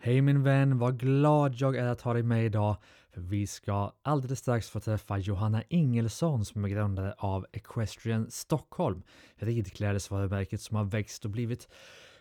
[0.00, 2.76] Hej min vän, vad glad jag är att ha dig med idag.
[3.10, 9.02] För vi ska alldeles strax få träffa Johanna Ingelsson som är grundare av Equestrian Stockholm.
[9.36, 11.68] Ridklädesvarumärket som har växt och blivit,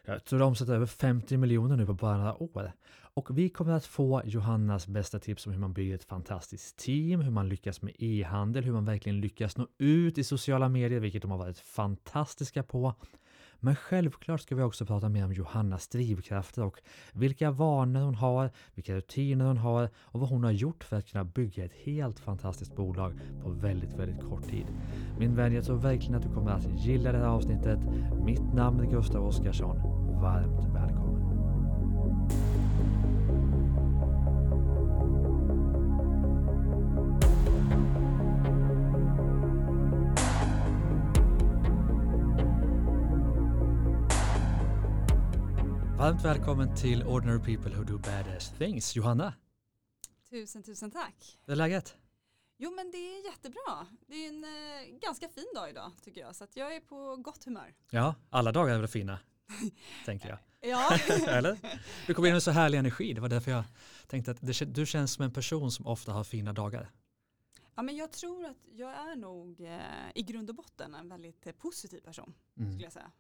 [0.06, 2.72] jag tror de omsätter över 50 miljoner nu på bara några år.
[3.14, 7.22] Och vi kommer att få Johannas bästa tips om hur man bygger ett fantastiskt team,
[7.22, 11.22] hur man lyckas med e-handel, hur man verkligen lyckas nå ut i sociala medier, vilket
[11.22, 12.94] de har varit fantastiska på.
[13.60, 16.80] Men självklart ska vi också prata mer om Johannas drivkrafter och
[17.14, 21.08] vilka vanor hon har, vilka rutiner hon har och vad hon har gjort för att
[21.08, 24.66] kunna bygga ett helt fantastiskt bolag på väldigt, väldigt kort tid.
[25.20, 27.80] Min vän, jag tror verkligen att du kommer att gilla det här avsnittet.
[28.26, 29.78] Mitt namn är Gustav Oscarsson.
[30.22, 31.27] Varmt välkommen!
[45.98, 48.96] Varmt välkommen till Ordinary People Who Do Badass Things.
[48.96, 49.34] Johanna,
[50.30, 51.38] Tusen, tusen tack.
[51.46, 51.96] hur är läget?
[52.58, 53.88] Jo men det är jättebra.
[54.08, 56.36] Det är en eh, ganska fin dag idag tycker jag.
[56.36, 57.74] Så att jag är på gott humör.
[57.92, 59.20] Ja, alla dagar är väl fina,
[60.06, 60.38] tänker jag.
[60.62, 60.90] Ja,
[61.28, 61.58] Eller?
[62.08, 63.64] Du kom in med så härlig energi, det var därför jag
[64.08, 66.92] tänkte att det, du känns som en person som ofta har fina dagar.
[67.76, 69.80] ja men jag tror att jag är nog eh,
[70.16, 72.72] i grund och botten en väldigt eh, positiv person Mm.
[72.72, 73.12] skulle jag säga.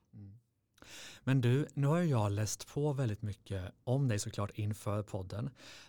[1.23, 5.43] Men du, nu har jag läst på väldigt mycket om dig såklart inför podden.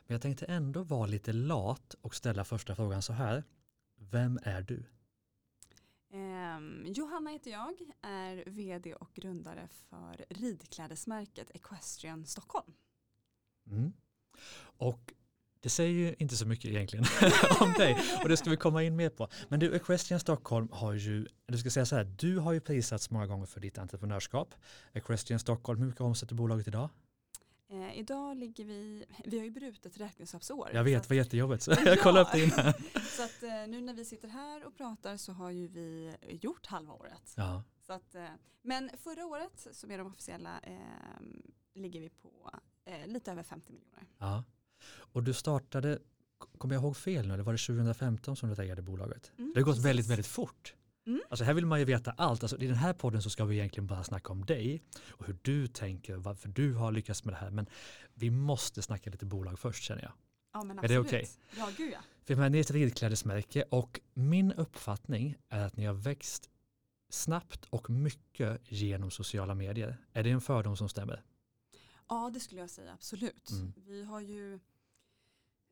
[0.06, 3.44] Men jag tänkte ändå vara lite lat och ställa första frågan så här.
[3.96, 4.84] Vem är du?
[6.10, 12.72] Ehm, Johanna heter jag, är vd och grundare för ridklädesmärket Equestrian Stockholm.
[13.66, 13.92] Mm.
[14.60, 15.12] Och
[15.60, 17.04] det säger ju inte så mycket egentligen
[17.60, 19.28] om dig och det ska vi komma in mer på.
[19.48, 23.10] Men du, Equestrian Stockholm har ju, du ska säga så här, du har ju prisats
[23.10, 24.54] många gånger för ditt entreprenörskap.
[24.92, 26.88] Equestrian Stockholm, hur mycket omsätter bolaget idag?
[27.70, 30.70] Eh, idag ligger vi, vi har ju brutet räkenskapsår.
[30.72, 31.76] Jag vet, det var jättejobbigt så Ja.
[31.84, 32.72] jag kollade upp det innan.
[33.16, 36.66] Så att eh, nu när vi sitter här och pratar så har ju vi gjort
[36.66, 37.32] halva året.
[37.36, 38.24] Ja, Så att, eh,
[38.62, 40.74] men förra året, som är de officiella, eh,
[41.74, 42.50] ligger vi på
[42.84, 44.06] eh, lite över 50 miljoner.
[44.18, 44.44] ja.
[44.86, 45.98] Och du startade,
[46.58, 49.32] kommer jag ihåg fel nu, eller var det 2015 som du ägde bolaget?
[49.38, 50.74] Mm, Det har gått väldigt, väldigt fort.
[51.06, 51.20] Mm.
[51.30, 52.42] Alltså här vill man ju veta allt.
[52.42, 55.36] Alltså, I den här podden så ska vi egentligen bara snacka om dig och hur
[55.42, 57.50] du tänker, varför du har lyckats med det här.
[57.50, 57.66] Men
[58.14, 60.12] vi måste snacka lite bolag först känner jag.
[60.52, 61.06] Ja, men Är det absolut.
[61.06, 61.28] okej?
[61.58, 61.98] Ja, gud ja.
[62.36, 66.50] För ni är ett ridklädesmärke och min uppfattning är att ni har växt
[67.10, 69.96] snabbt och mycket genom sociala medier.
[70.12, 71.22] Är det en fördom som stämmer?
[72.08, 73.50] Ja, det skulle jag säga absolut.
[73.50, 73.72] Mm.
[73.76, 74.60] Vi har ju,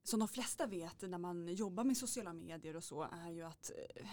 [0.02, 3.70] som de flesta vet när man jobbar med sociala medier och så, är ju att
[3.96, 4.06] eh,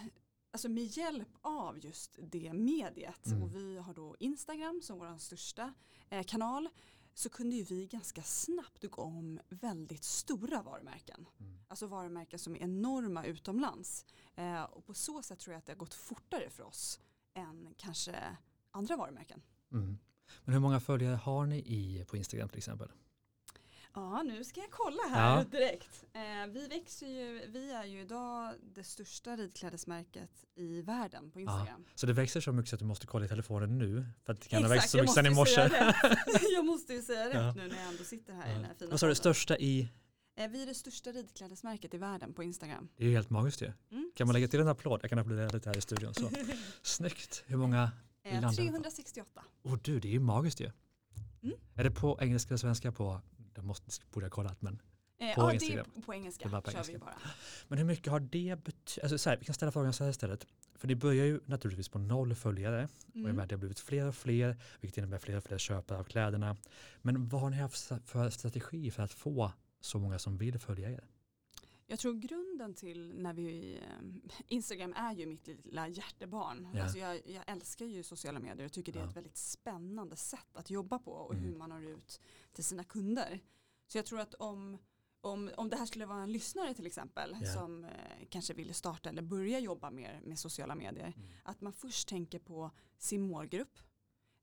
[0.52, 3.44] Alltså med hjälp av just det mediet Mm.
[3.44, 5.74] och vi har då Instagram som vår största
[6.10, 6.70] eh, kanal
[7.14, 11.26] så kunde ju vi ganska snabbt gå om väldigt stora varumärken.
[11.40, 11.60] Mm.
[11.68, 14.06] Alltså varumärken som är enorma utomlands.
[14.36, 17.00] Eh, och på så sätt tror jag att det har gått fortare för oss
[17.34, 18.38] än kanske
[18.72, 19.42] andra varumärken.
[19.72, 19.98] Mm.
[20.44, 22.88] Men hur många följare har ni i, på Instagram till exempel?
[23.96, 25.44] Ja, nu ska jag kolla här Ja.
[25.44, 26.04] direkt.
[26.14, 31.86] Eh, vi växer ju, vi är ju idag det största ridklädesmärket i världen på Instagram.
[31.96, 34.42] Så det växer så mycket så att du måste kolla i telefonen nu för att
[34.42, 35.62] det kan ha Exakt, växt så mycket sedan i morse.
[36.56, 37.54] jag måste ju säga rätt Ja.
[37.54, 39.90] nu när jag ändå sitter här i den här fina Vad sa du, största i?
[40.36, 42.90] Eh, vi är det största ridklädesmärket i världen på Instagram.
[42.98, 43.72] Det är ju helt magiskt ju.
[43.92, 44.12] Mm.
[44.16, 45.00] Kan man lägga till en applåd?
[45.04, 46.14] Jag kan applådera lite här i studion.
[46.14, 46.30] Så.
[46.82, 47.44] Snyggt.
[47.48, 47.92] Hur många?
[48.24, 48.56] Eh, landet.
[48.58, 49.44] 368.
[49.64, 50.72] Åh du, det är ju magiskt ju.
[51.44, 51.56] Mm.
[51.76, 53.22] Är det på engelska eller svenska på?
[53.56, 54.82] Det måste, borde jag kollat men.
[55.20, 55.86] Eh, På ja, Instagram.
[55.94, 56.50] det är på engelska.
[56.50, 56.94] Det på kör engelska.
[56.94, 57.18] vi bara.
[57.68, 59.04] Men hur mycket har det betytt?
[59.04, 60.48] Alltså så här, vi kan ställa frågan så här istället.
[60.76, 63.36] För det börjar ju naturligtvis på noll följare och Mm.
[63.36, 66.58] det har blivit fler och fler vilket innebär fler och fler köpare av kläderna.
[67.02, 69.52] Men vad har ni haft för strategi för att få
[69.82, 71.08] så många som vill följa er?
[71.94, 76.68] Jag tror grunden till när vi, eh, Instagram är ju mitt lilla hjärtebarn.
[76.74, 76.84] Ja.
[76.84, 80.56] Alltså jag, jag älskar ju sociala medier och tycker det är ett väldigt spännande sätt
[80.58, 81.46] att jobba på och Mm.
[81.46, 82.22] hur man når ut
[82.54, 83.40] till sina kunder.
[83.88, 84.78] Så jag tror att om,
[85.22, 87.54] om, om det här skulle vara en lyssnare till exempel Ja.
[87.54, 87.92] som eh,
[88.30, 91.14] kanske vill starta eller börja jobba mer med sociala medier.
[91.18, 91.30] Mm.
[91.44, 93.80] Att man först tänker på sin målgrupp.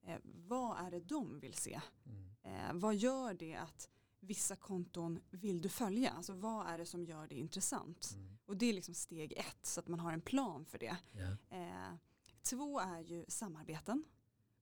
[0.07, 1.81] Eh, vad är det de vill se?
[2.07, 2.31] Mm.
[2.43, 3.89] Eh, vad gör det att
[4.21, 6.11] vissa konton vill du följa?
[6.11, 8.11] Alltså vad är det som gör det intressant?
[8.15, 8.39] Mm.
[8.47, 10.97] Och det är liksom steg ett så att man har en plan för det.
[11.13, 11.57] Ja.
[11.57, 11.95] Eh,
[12.43, 14.05] två är ju samarbeten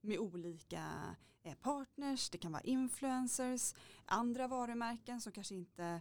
[0.00, 3.74] med olika eh, partners, det kan vara influencers,
[4.04, 6.00] andra varumärken som kanske inte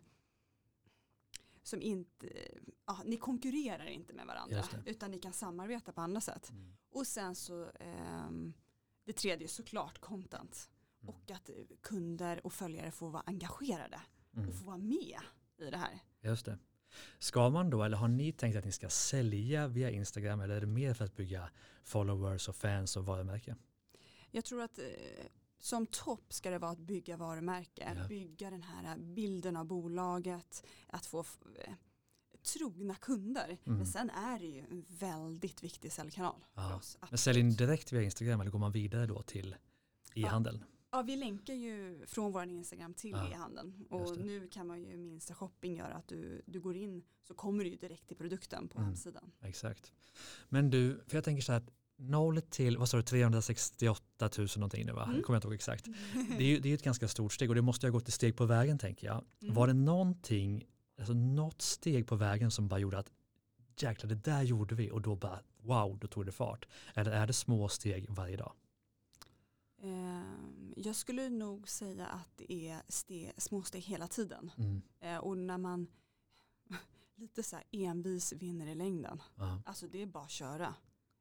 [1.64, 2.28] som inte,
[2.86, 6.50] ja, ni konkurrerar inte med varandra utan ni kan samarbeta på andra sätt.
[6.50, 6.78] Mm.
[6.90, 8.54] Och sen så ehm,
[9.04, 10.70] det tredje är såklart content.
[11.08, 14.02] Och att eh, kunder och följare får vara engagerade
[14.36, 14.50] Mm.
[14.50, 15.20] och få vara med
[15.58, 16.00] i det här.
[16.22, 16.58] Just det.
[17.20, 20.62] Ska man då, eller har ni tänkt att ni ska sälja via Instagram eller är
[20.62, 21.50] det mer för att bygga
[21.84, 23.56] followers och fans och varumärke?
[24.32, 24.86] Jag tror att eh,
[25.60, 28.08] som topp ska det vara att bygga varumärke, Ja.
[28.08, 31.74] bygga den här bilden av bolaget, att få eh,
[32.54, 33.58] trogna kunder.
[33.66, 33.78] Mm.
[33.78, 36.98] Men sen är det ju en väldigt viktig säljkanal för oss.
[37.10, 39.56] Men säljer ni direkt via Instagram eller går man vidare då till
[40.16, 40.58] e-handeln?
[40.68, 43.86] Ja, vi länkar ju från vår Instagram till Ja, e-handeln.
[43.90, 47.34] Och nu kan man ju med Insta shopping göra att du, du går in så
[47.34, 48.88] kommer du ju direkt till produkten på Mm.
[48.88, 49.32] hemsidan.
[49.42, 49.92] Exakt.
[50.50, 51.70] Men du, för jag tänker så här att
[52.00, 55.04] 0 till, vad sa du, 368 000 någonting nu va?
[55.04, 55.22] Mm.
[55.22, 55.86] Kommer jag inte ihåg exakt.
[56.38, 58.14] Det är ju det är ett ganska stort steg och det måste ha gått ett
[58.14, 59.24] steg på vägen tänker jag.
[59.42, 59.56] Mm.
[59.56, 60.66] Var det någonting,
[61.00, 63.12] alltså något steg på vägen som bara gjorde att
[63.80, 66.68] jäklar det där gjorde vi och då bara wow, då tog det fart.
[66.94, 68.54] Eller är det små steg varje dag?
[69.82, 74.52] Ehm, Jag skulle nog säga att det är ste, små steg hela tiden.
[74.58, 74.82] Mm.
[75.00, 75.88] Eh, Och när man
[77.16, 79.22] lite så här envis vinner i längden.
[79.36, 79.62] Ja.
[79.66, 80.76] Alltså det är bara att köra.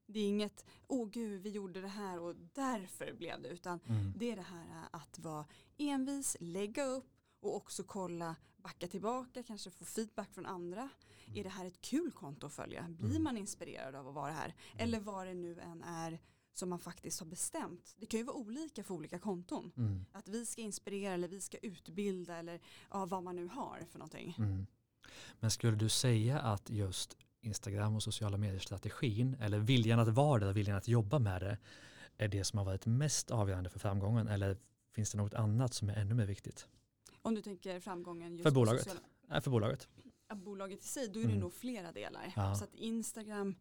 [0.07, 3.49] Det är inget, åh gud vi gjorde det här och därför blev det.
[3.49, 4.13] Utan Mm.
[4.17, 5.45] det är det här att vara
[5.77, 7.11] envis, lägga upp
[7.41, 10.89] och också kolla, backa tillbaka, kanske få feedback från andra.
[11.35, 12.87] Är det här ett kul konto att följa?
[12.89, 13.23] Blir Mm.
[13.25, 14.55] man inspirerad av att vara här?
[14.79, 16.19] Eller vad det nu än är
[16.59, 17.95] som man faktiskt har bestämt.
[17.99, 19.73] Det kan ju vara olika för olika konton.
[19.77, 20.07] Mm.
[20.13, 22.61] Att vi ska inspirera eller vi ska utbilda eller
[22.91, 24.35] ja, vad man nu har för någonting.
[24.39, 24.67] Mm.
[25.41, 30.53] Men skulle du säga att just Instagram och sociala medier-strategin eller viljan att vara där,
[30.53, 31.59] viljan att jobba med det
[32.19, 34.57] är det som har varit mest avgörande för framgången eller
[34.95, 36.69] finns det något annat som är ännu mer viktigt?
[37.23, 38.83] Om du tänker framgången just För bolaget.
[38.83, 39.89] sociala- Nej, för bolaget.
[40.29, 41.41] ja, bolaget i sig, då är det Mm.
[41.41, 42.33] nog flera delar.
[42.37, 42.55] Ja.
[42.55, 43.55] Så att Instagram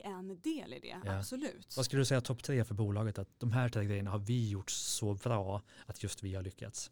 [0.00, 1.18] är en del i det, Ja.
[1.18, 1.76] absolut.
[1.76, 3.18] Vad skulle du säga topp tre för bolaget?
[3.18, 6.90] Att de här tre grejerna har vi gjort så bra att just vi har lyckats.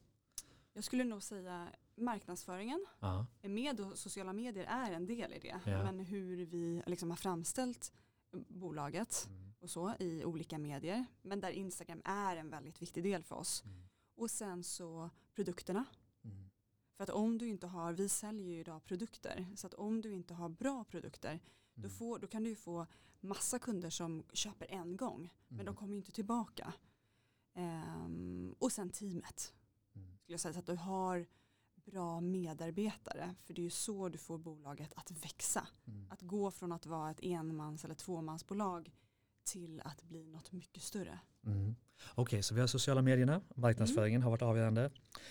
[0.72, 5.60] Jag skulle nog säga marknadsföringen Ja, med och sociala medier är en del i det.
[5.64, 5.84] Ja.
[5.84, 7.92] Men hur vi liksom har framställt
[8.48, 9.52] bolaget mm.
[9.60, 11.06] och så i olika medier.
[11.22, 13.62] Men där Instagram är en väldigt viktig del för oss.
[13.64, 13.88] Mm.
[14.16, 15.84] Och sen så produkterna.
[16.24, 16.50] Mm.
[16.96, 19.46] För att om du inte har, vi säljer ju idag produkter.
[19.56, 21.40] Så att om du inte har bra produkter
[21.82, 21.90] då, Mm.
[21.98, 22.86] får, då kan du få
[23.20, 25.30] massa kunder som köper en gång.
[25.48, 25.74] Men de Mm.
[25.76, 26.72] kommer inte tillbaka.
[27.54, 29.52] Ehm, och sen teamet.
[29.96, 30.18] Mm.
[30.18, 31.26] Skulle jag säga, så att du har
[31.84, 33.34] bra medarbetare.
[33.44, 35.66] För det är ju så du får bolaget att växa.
[35.86, 36.06] Mm.
[36.10, 38.90] Att gå från att vara ett enmans eller tvåmansbolag
[39.44, 41.18] till att bli något mycket större.
[41.46, 41.74] Mm.
[42.14, 44.90] Okej, så vi har sociala medierna, marknadsföringen har varit avgörande.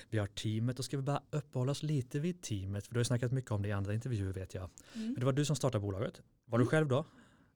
[0.10, 3.04] Vi har teamet och ska vi bara uppehålla oss lite vid teamet, för du har
[3.04, 4.70] snackat mycket om det i andra intervjuer vet jag.
[4.94, 6.22] Men det var du som startade bolaget.
[6.50, 7.06] Var du själv då?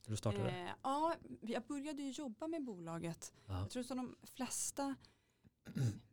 [0.06, 0.50] När du startade?
[0.50, 3.34] Eh, ja, jag började ju jobba med bolaget.
[3.46, 3.60] Ja.
[3.60, 4.96] Jag tror att de flesta,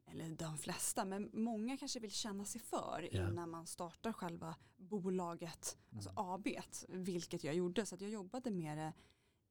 [0.06, 3.28] eller de flesta, men många kanske vill känna sig för Ja.
[3.30, 6.24] innan man startar själva bolaget, alltså Mm.
[6.24, 6.46] AB,
[6.88, 7.86] vilket jag gjorde.
[7.86, 8.92] Så jag jobbade med det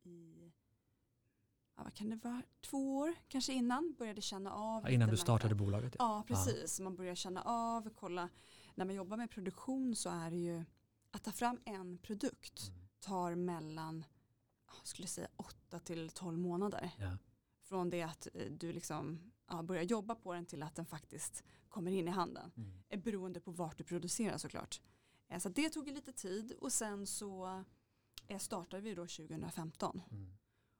[0.10, 0.52] i,
[1.76, 4.84] ja, vad kan det vara, två år kanske innan, började känna av.
[4.84, 5.58] Ja, Innan du startade marknad.
[5.58, 5.96] bolaget?
[6.00, 6.18] Ja.
[6.18, 6.80] Ja, precis.
[6.80, 8.30] Man börjar känna av, kolla.
[8.76, 10.64] När man jobbar med produktion så är det ju
[11.12, 12.89] att ta fram en produkt Mm.
[13.00, 14.06] Tar mellan,
[14.78, 16.92] jag skulle säga 8 till 12 månader.
[17.00, 17.18] Ja.
[17.64, 21.44] Från det att eh, du liksom ja, börjar jobba på den till att den faktiskt
[21.70, 22.52] kommer in i handen.
[22.58, 22.84] Mm.
[22.90, 24.82] Eh, Beroende på vart du producerar såklart.
[25.28, 27.64] Eh, Så det tog lite tid och sen så
[28.40, 30.02] startade vi då 2015.
[30.12, 30.38] Mm.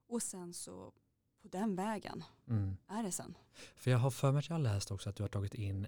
[0.08, 0.94] Och sen så
[1.42, 2.78] på den vägen Mm.
[2.88, 3.38] är det sen.
[3.76, 5.88] För jag har för mig att jag läst också att du har tagit in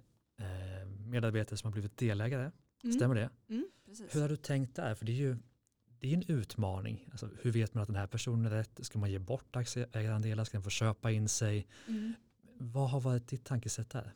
[1.07, 2.51] medarbetare som har blivit delägare.
[2.83, 2.93] Mm.
[2.95, 3.29] Stämmer det?
[3.49, 3.65] Mm.
[4.11, 4.95] Hur har du tänkt där?
[4.95, 5.37] För det är ju
[6.01, 7.07] det är en utmaning.
[7.11, 8.85] Alltså, hur vet man att den här personen är rätt?
[8.85, 10.43] Ska man ge bort aktieägarandelar?
[10.43, 11.67] Ska den få köpa in sig?
[11.87, 12.13] Mm.
[12.57, 14.13] Vad har varit ditt tankesätt där?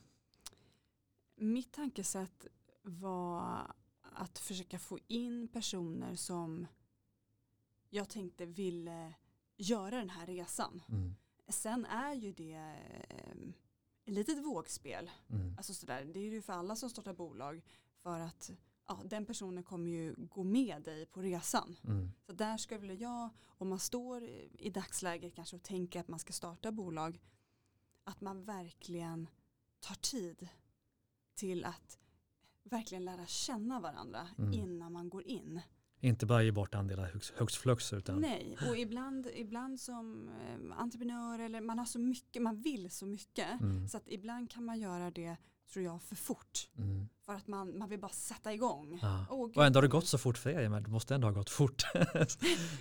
[1.35, 2.47] Mitt tankesätt
[2.81, 6.67] var att försöka få in personer som
[7.89, 9.13] jag tänkte ville
[9.57, 10.81] göra den här resan.
[10.89, 11.15] Mm.
[11.47, 12.53] Sen är ju det
[13.09, 13.49] eh,
[14.05, 15.11] ett litet vågspel.
[15.29, 15.53] Mm.
[15.57, 17.61] Alltså sådär, det är ju för alla som startar bolag.
[18.03, 18.51] För att
[18.87, 21.75] ja, den personen kommer ju gå med dig på resan.
[21.83, 22.11] Mm.
[22.25, 24.23] Så där väl jag, om man står
[24.59, 27.19] i dagsläget kanske och tänker att man ska starta bolag,
[28.03, 29.27] att man verkligen
[29.79, 30.47] tar tid
[31.35, 31.99] till att
[32.63, 34.53] verkligen lära känna varandra Mm.
[34.53, 35.61] innan man går in.
[36.05, 40.81] Inte bara ge bort andelar högst, högst flux utan Nej, och ibland, ibland som eh,
[40.81, 43.61] entreprenör eller man har så mycket, man vill så mycket.
[43.61, 43.87] Mm.
[43.87, 45.37] Så att ibland kan man göra det,
[45.73, 46.69] tror jag, för fort.
[46.77, 47.09] Mm.
[47.25, 48.99] För att man, man vill bara sätta igång.
[49.01, 49.25] Ja.
[49.29, 49.57] Gud.
[49.57, 51.49] Och ändå har det gått så fort för er, men det måste ändå ha gått
[51.49, 51.83] fort.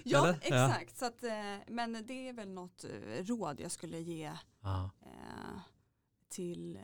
[0.05, 0.39] Ja, Eller?
[0.51, 0.67] Ja.
[0.67, 0.99] exakt.
[0.99, 4.91] Så att, eh, men det är väl något eh, råd jag skulle ge ja.
[5.03, 5.61] eh,
[6.29, 6.79] till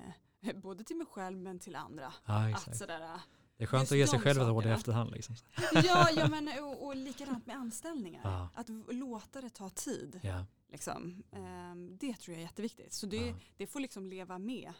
[0.62, 2.12] både till mig själv men till andra.
[2.26, 3.20] Ja, Att sådär,
[3.60, 5.10] Det är skönt just att ge sig själv ett råd i efterhand.
[5.10, 5.34] Liksom.
[5.72, 8.20] ja, ja men, och, och likadant med anställningar.
[8.24, 8.48] Ja.
[8.54, 10.20] Att låta det ta tid.
[10.22, 10.44] Ja.
[10.68, 11.22] Liksom.
[11.32, 12.92] Ehm, det tror jag är jätteviktigt.
[12.92, 13.34] Så det, Ja.
[13.56, 14.72] det får liksom leva med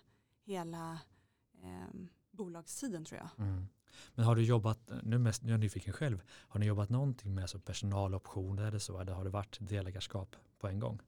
[0.45, 0.99] hela
[1.63, 3.47] ehm, bolagstiden tror jag.
[3.47, 3.67] Mm.
[4.15, 7.35] Men har du jobbat, nu, mest, nu är jag nyfiken själv, har ni jobbat någonting
[7.35, 11.01] med alltså personaloptioner eller så, eller har det varit delägarskap på en gång?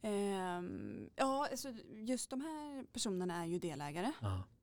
[0.00, 4.12] Ehm, ja, alltså just de här personerna är ju delägare.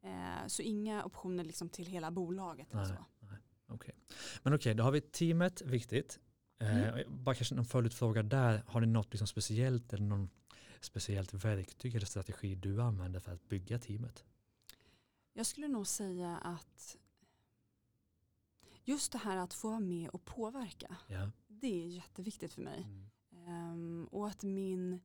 [0.02, 2.74] Eh, så inga optioner liksom till hela bolaget.
[2.74, 2.98] Eller Nej.
[2.98, 3.74] så.
[3.74, 3.96] okej.
[4.44, 6.20] Men okej, då har vi teamet, viktigt.
[6.60, 7.24] Eh, Mm.
[7.24, 10.30] Bara kanske någon följdfråga där, har ni något liksom speciellt eller någon
[10.82, 14.26] speciellt verktyg eller strategi du använder för att bygga teamet?
[15.34, 16.98] Jag skulle nog säga att
[18.84, 20.98] just det här att få vara med och påverka.
[21.08, 21.32] Ja.
[21.48, 22.84] Det är jätteviktigt för mig.
[22.84, 23.10] Mm.
[23.48, 25.00] Ehm, och att min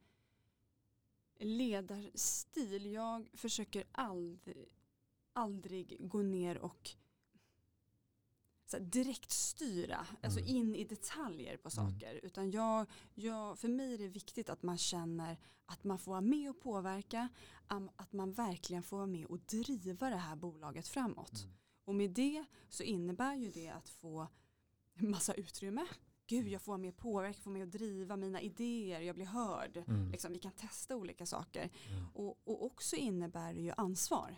[1.39, 4.69] ledarstil, jag försöker aldrig,
[5.33, 6.91] aldrig gå ner och
[8.67, 10.57] så här, direkt styra, alltså Mm.
[10.57, 11.93] in i detaljer på Mm.
[11.93, 12.21] saker.
[12.23, 16.21] Utan jag, jag, för mig är det viktigt att man känner att man får vara
[16.21, 17.29] med och påverka,
[17.97, 21.43] att man verkligen får vara med och driva det här bolaget framåt.
[21.43, 21.55] Mm.
[21.85, 24.29] Och med det så innebär ju det att få
[24.95, 25.87] massa utrymme.
[26.31, 29.27] Gud, jag får vara med och påverka, får med och driva mina idéer, jag blir
[29.27, 29.77] hörd.
[29.77, 30.11] Mm.
[30.11, 31.71] Liksom, vi kan testa olika saker.
[31.89, 32.07] Mm.
[32.15, 34.37] Och, och också innebär det ju ansvar.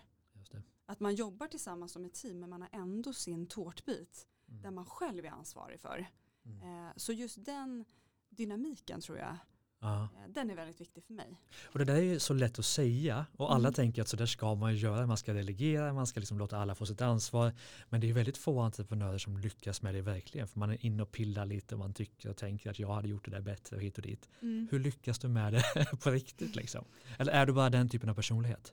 [0.50, 0.62] Det.
[0.86, 4.62] Att man jobbar tillsammans som ett team men man har ändå sin tårtbit Mm.
[4.62, 6.06] där man själv är ansvarig för.
[6.44, 6.86] Mm.
[6.86, 7.84] Eh, så just den
[8.28, 9.36] dynamiken tror jag,
[9.82, 10.02] Ja.
[10.02, 11.40] eh, den är väldigt viktig för mig.
[11.64, 13.72] Och det där är ju så lätt att säga och alla Mm.
[13.74, 16.74] tänker att så där ska man göra, man ska delegera, man ska liksom låta alla
[16.74, 17.52] få sitt ansvar.
[17.88, 21.02] Men det är väldigt få entreprenörer som lyckas med det verkligen, för man är inne
[21.02, 23.76] och pillar lite och man tycker och tänker att jag hade gjort det där bättre
[23.76, 24.28] och hit och dit.
[24.40, 25.62] Hur lyckas du med det
[26.02, 26.84] på riktigt liksom?
[27.18, 28.72] Eller är du bara den typen av personlighet?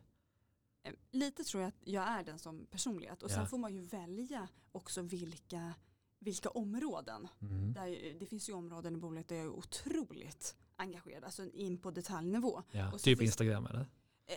[0.84, 3.46] Eh, Lite tror jag att jag är den som personlighet och sen Ja.
[3.46, 5.74] får man ju välja också vilka,
[6.20, 7.28] vilka områden.
[7.42, 7.74] Mm.
[7.74, 11.92] Där, det finns ju områden i bolaget där jag är otroligt engagerad, alltså in på
[11.92, 12.64] detaljnivå.
[12.72, 12.92] Ja.
[12.92, 13.88] Typ finns- Instagram eller?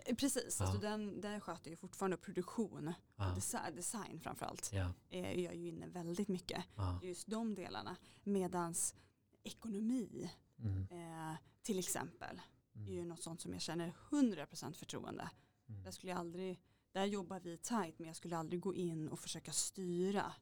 [0.07, 0.67] Eh, precis, Ja.
[0.67, 3.25] alltså den, där sköter jag fortfarande produktion, Ja.
[3.35, 4.71] design, design framförallt.
[4.73, 4.93] Ja.
[5.11, 7.01] Eh, är jag ju inne väldigt mycket Ja.
[7.03, 7.97] just de delarna.
[8.25, 8.95] Medans
[9.43, 10.87] ekonomi Mm.
[10.91, 12.41] eh, till exempel
[12.75, 13.09] är ju Mm.
[13.09, 15.31] något sånt som jag känner 100% förtroende.
[15.69, 15.83] Mm.
[15.85, 16.61] Där, skulle jag aldrig,
[16.93, 20.33] där jobbar vi tajt men jag skulle aldrig gå in och försöka styra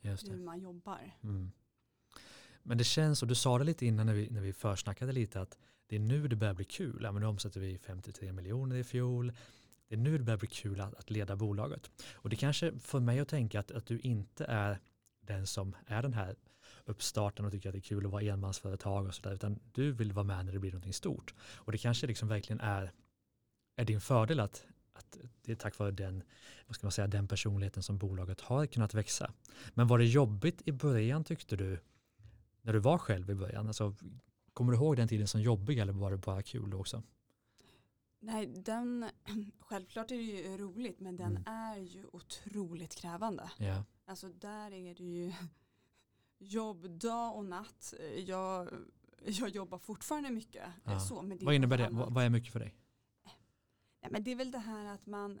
[0.00, 1.16] hur man jobbar.
[1.22, 1.50] Mm.
[2.68, 5.40] Men det känns, och du sa det lite innan när vi, när vi försnackade lite,
[5.40, 7.00] att det är nu det börjar bli kul.
[7.02, 9.32] Ja, men nu omsätter vi 53 miljoner i fjol.
[9.88, 11.90] Det är nu det börjar bli kul att, att leda bolaget.
[12.14, 14.78] Och det kanske får mig att tänka att, att du inte är
[15.20, 16.36] den som är den här
[16.84, 20.12] uppstarten och tycker att det är kul att vara enmansföretag och sådär, utan du vill
[20.12, 21.34] vara med när det blir någonting stort.
[21.40, 22.92] Och det kanske liksom verkligen är,
[23.76, 26.22] är din fördel att, att det är tack vare den,
[26.66, 29.32] vad ska man säga, den personligheten som bolaget har kunnat växa.
[29.74, 31.80] Men var det jobbigt i början tyckte du,
[32.62, 33.66] när du var själv i början?
[33.66, 33.94] Alltså,
[34.52, 37.02] kommer du ihåg den tiden som jobbig eller var det bara kul också?
[38.20, 39.10] Nej, den,
[39.58, 41.42] självklart är det ju roligt men den Mm.
[41.46, 43.50] är ju otroligt krävande.
[43.58, 45.32] Ja, Alltså där är det ju
[46.38, 47.94] jobb dag och natt.
[48.26, 48.68] Jag,
[49.24, 50.66] jag jobbar fortfarande mycket.
[50.84, 51.00] Ja.
[51.00, 51.88] Så, men det vad innebär det?
[51.90, 52.74] vad är mycket för dig?
[54.02, 55.40] Nej, men det är väl det här att man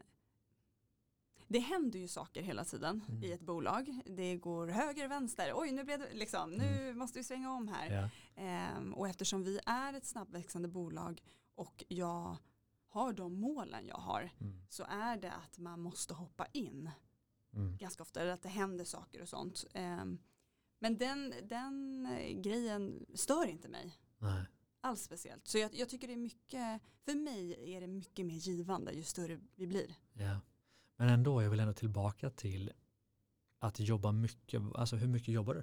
[1.48, 3.22] det händer ju saker hela tiden Mm.
[3.24, 4.00] i ett bolag.
[4.06, 5.52] Det går höger, vänster.
[5.54, 7.90] Oj, nu blev det liksom, nu måste vi svänga om här.
[7.90, 8.10] Ja,
[8.42, 11.22] Ehm, och eftersom vi är ett snabbväxande bolag
[11.54, 12.36] och jag
[12.88, 16.90] har de målen jag har mm, så är det att man måste hoppa in
[17.52, 18.20] mm, ganska ofta.
[18.20, 19.64] Eller att det händer saker och sånt.
[19.74, 20.18] Ehm,
[20.78, 22.08] men den, den
[22.42, 24.44] grejen stör inte mig nej,
[24.80, 25.48] alls speciellt.
[25.48, 29.02] Så jag, jag tycker det är mycket, för mig är det mycket mer givande ju
[29.02, 29.94] större vi blir.
[30.12, 30.40] ja.
[31.00, 32.72] Men ändå, jag vill ändå tillbaka till
[33.58, 34.62] att jobba mycket.
[34.74, 35.62] Alltså hur mycket jobbar du?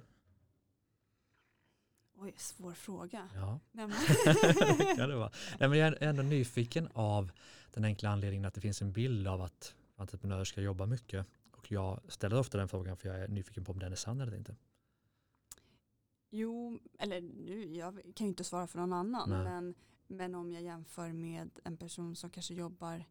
[2.18, 3.28] Oj, svår fråga.
[3.34, 3.86] Ja, Nej,
[4.86, 5.30] men- det det vara.
[5.60, 7.32] Nej, men jag är ändå nyfiken av
[7.70, 11.26] den enkla anledningen att det finns en bild av att entreprenörer ska jobba mycket.
[11.50, 14.20] Och jag ställer ofta den frågan för jag är nyfiken på om den är sann
[14.20, 14.56] eller inte.
[16.30, 19.30] Jo, eller nu, jag kan ju inte svara för någon annan.
[19.30, 19.44] Nej.
[19.44, 19.74] Men,
[20.06, 23.04] men om jag jämför med en person som kanske jobbar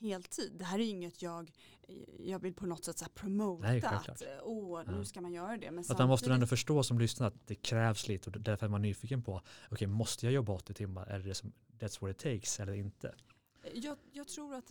[0.00, 0.52] heltid.
[0.58, 1.52] Det här är ju inget jag,
[2.18, 3.68] jag vill på något sätt så här promota.
[3.68, 5.04] Nej, att, åh, nu Ja.
[5.04, 5.70] ska man göra det.
[5.70, 8.70] Men Att man måste ändå förstå som lyssnar att det krävs lite och därför är
[8.70, 12.10] man nyfiken på, okej måste jag jobba 80 timmar, är det det som, that's what
[12.10, 13.14] it takes eller inte?
[13.74, 14.70] Jag, jag tror att,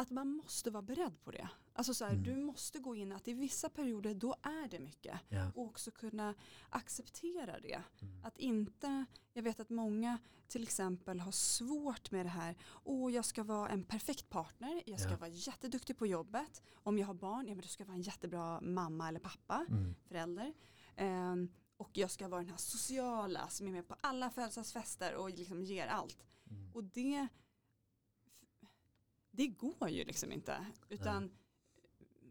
[0.00, 1.48] att man måste vara beredd på det.
[1.72, 2.24] Alltså så här, Mm.
[2.24, 5.20] du måste gå in att i vissa perioder då är det mycket.
[5.28, 5.50] Ja.
[5.54, 6.34] Och också kunna
[6.70, 7.82] acceptera det.
[8.02, 8.24] Mm.
[8.24, 13.24] Att inte, jag vet att många till exempel har svårt med det här, åh jag
[13.24, 15.16] ska vara en perfekt partner, jag ska Ja.
[15.16, 18.02] vara jätteduktig på jobbet, om jag har barn, ja men då ska jag vara en
[18.02, 19.94] jättebra mamma eller pappa, Mm.
[20.08, 20.54] förälder.
[20.96, 25.30] Ehm, och jag ska vara den här sociala som är med på alla födelsedagsfester och
[25.30, 26.26] liksom ger allt.
[26.50, 26.72] Mm.
[26.74, 27.28] Och det,
[29.30, 30.66] det går ju liksom inte.
[30.88, 31.30] Utan,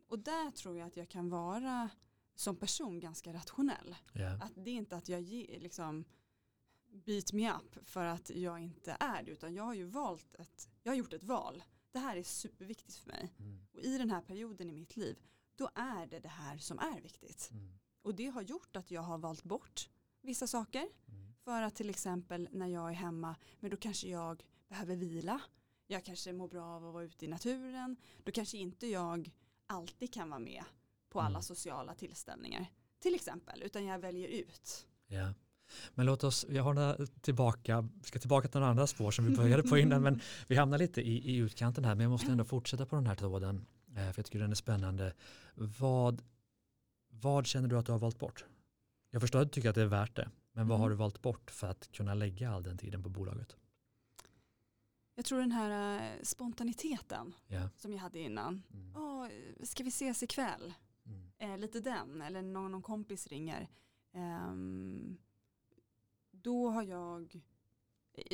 [0.08, 1.90] och där tror jag att jag kan vara
[2.36, 3.96] som person ganska rationell.
[4.14, 4.44] Ja.
[4.44, 6.06] Att det är inte att jag ge, liksom
[6.92, 9.32] beat me up för att jag inte är det.
[9.32, 11.64] Utan jag har ju valt ett, jag har gjort ett val.
[11.92, 13.34] Det här är superviktigt för mig.
[13.40, 13.60] Mm.
[13.72, 15.20] Och i den här perioden i mitt liv,
[15.56, 17.50] då är det det här som är viktigt.
[17.52, 17.80] Mm.
[18.02, 19.90] Och det har gjort att jag har valt bort
[20.22, 20.90] vissa saker.
[21.08, 21.34] Mm.
[21.44, 25.42] För att till exempel när jag är hemma, men då kanske jag behöver vila.
[25.92, 27.96] Jag kanske mår bra av att vara ute i naturen.
[28.24, 29.30] Då kanske inte jag
[29.68, 30.64] alltid kan vara med
[31.10, 31.42] på alla Mm.
[31.42, 32.66] sociala tillställningar.
[33.00, 34.88] Till exempel, utan jag väljer ut.
[35.08, 35.34] Ja.
[35.96, 39.26] Men låt oss, jag har några tillbaka, vi ska tillbaka till några andra spår som
[39.26, 42.32] vi började på innan, men vi hamnar lite i, i utkanten här, men jag måste
[42.32, 45.14] ändå fortsätta på den här tråden, eh, för jag tycker den är spännande.
[45.56, 46.22] Vad,
[47.10, 48.46] vad känner du att du har valt bort?
[49.12, 50.82] Jag förstår att du tycker att det är värt det, men vad Mm.
[50.82, 53.56] har du valt bort för att kunna lägga all den tiden på bolaget?
[55.20, 57.70] Jag tror den här eh, spontaniteten Ja.
[57.78, 58.64] som jag hade innan.
[58.74, 58.96] Mm.
[58.96, 59.28] Åh,
[59.64, 60.74] ska vi ses ikväll?
[61.06, 61.32] Mm.
[61.38, 63.68] Eh, lite den, eller någon, någon kompis ringer.
[64.14, 65.18] Ehm,
[66.32, 67.42] då har jag,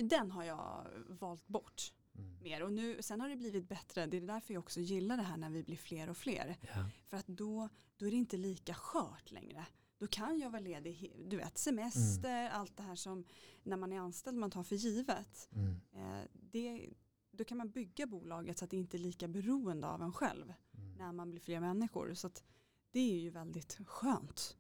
[0.04, 2.44] den har jag valt bort Mm.
[2.44, 2.64] mer.
[2.64, 5.38] Och nu, sen har det blivit bättre, det är därför jag också gillar det här
[5.38, 6.58] när vi blir fler och fler.
[6.62, 6.90] Ja.
[7.06, 9.66] För att då, då är det inte lika skört längre.
[9.98, 13.26] Då kan jag vara ledig, du vet semester, allt det här som
[13.64, 15.50] när man är anställd man tar för givet.
[15.52, 15.76] Mm.
[15.94, 16.90] Eh, det,
[17.32, 20.54] då kan man bygga bolaget så att det inte är lika beroende av en själv
[20.78, 20.94] Mm.
[20.98, 22.14] när man blir fler människor.
[22.14, 22.44] Så att
[22.92, 24.58] det är ju väldigt skönt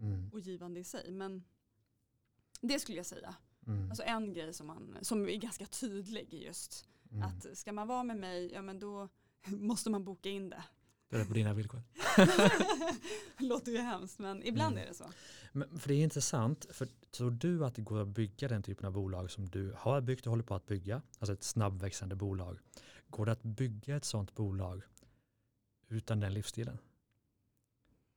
[0.00, 0.30] Mm.
[0.32, 1.10] och givande i sig.
[1.12, 1.44] Men
[2.60, 3.34] det skulle jag säga.
[3.66, 3.90] Mm.
[3.90, 7.22] Alltså en grej som, man, som är ganska tydlig just Mm.
[7.22, 9.08] att ska man vara med mig, ja men då
[9.46, 10.64] måste man boka in det.
[11.08, 11.82] Det är på dina villkor.
[13.38, 14.84] Låter ju hemskt men ibland Mm.
[14.84, 15.04] är det så.
[15.52, 18.86] Men, för det är intressant, för tror du att det går att bygga den typen
[18.86, 22.58] av bolag som du har byggt och håller på att bygga, alltså ett snabbväxande bolag,
[23.08, 24.82] går det att bygga ett sådant bolag
[25.88, 26.78] utan den livsstilen?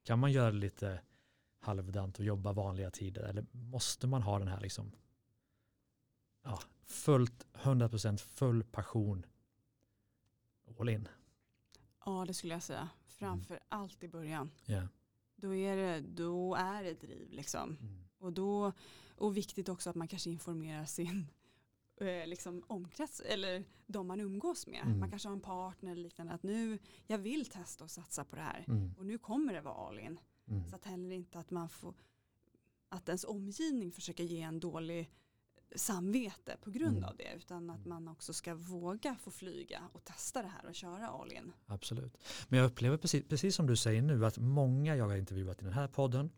[0.03, 1.01] Kan man göra det lite
[1.59, 4.91] halvdant och jobba vanliga tider eller måste man ha den här liksom
[6.43, 9.25] ja, fullt 100% full passion
[10.79, 11.07] all in?
[12.05, 12.89] Ja det skulle jag säga.
[13.07, 14.51] Framför allt i början.
[14.65, 14.87] Ja.
[15.35, 17.77] Då är det, då är det driv liksom.
[17.81, 18.03] Mm.
[18.17, 18.71] Och, då,
[19.15, 21.27] och viktigt också att man kanske informerar sin
[22.01, 24.81] eh, liksom omkrets eller de man umgås med.
[24.85, 24.99] Mm.
[24.99, 26.33] Man kanske har en partner eller liknande.
[26.33, 28.65] Att nu, jag vill testa och satsa på det här.
[28.67, 28.93] Mm.
[28.97, 30.19] Och nu kommer det vara all in.
[30.47, 30.69] Mm.
[30.69, 31.93] Så att heller inte att man får
[32.89, 35.11] att ens omgivning försöker ge en dålig
[35.75, 37.09] samvete på grund Mm.
[37.09, 37.33] av det.
[37.35, 41.31] Utan att man också ska våga få flyga och testa det här och köra all
[41.31, 41.51] in.
[41.65, 42.17] Absolut.
[42.47, 45.65] Men jag upplever precis, precis som du säger nu att många jag har intervjuat i
[45.65, 46.29] den här podden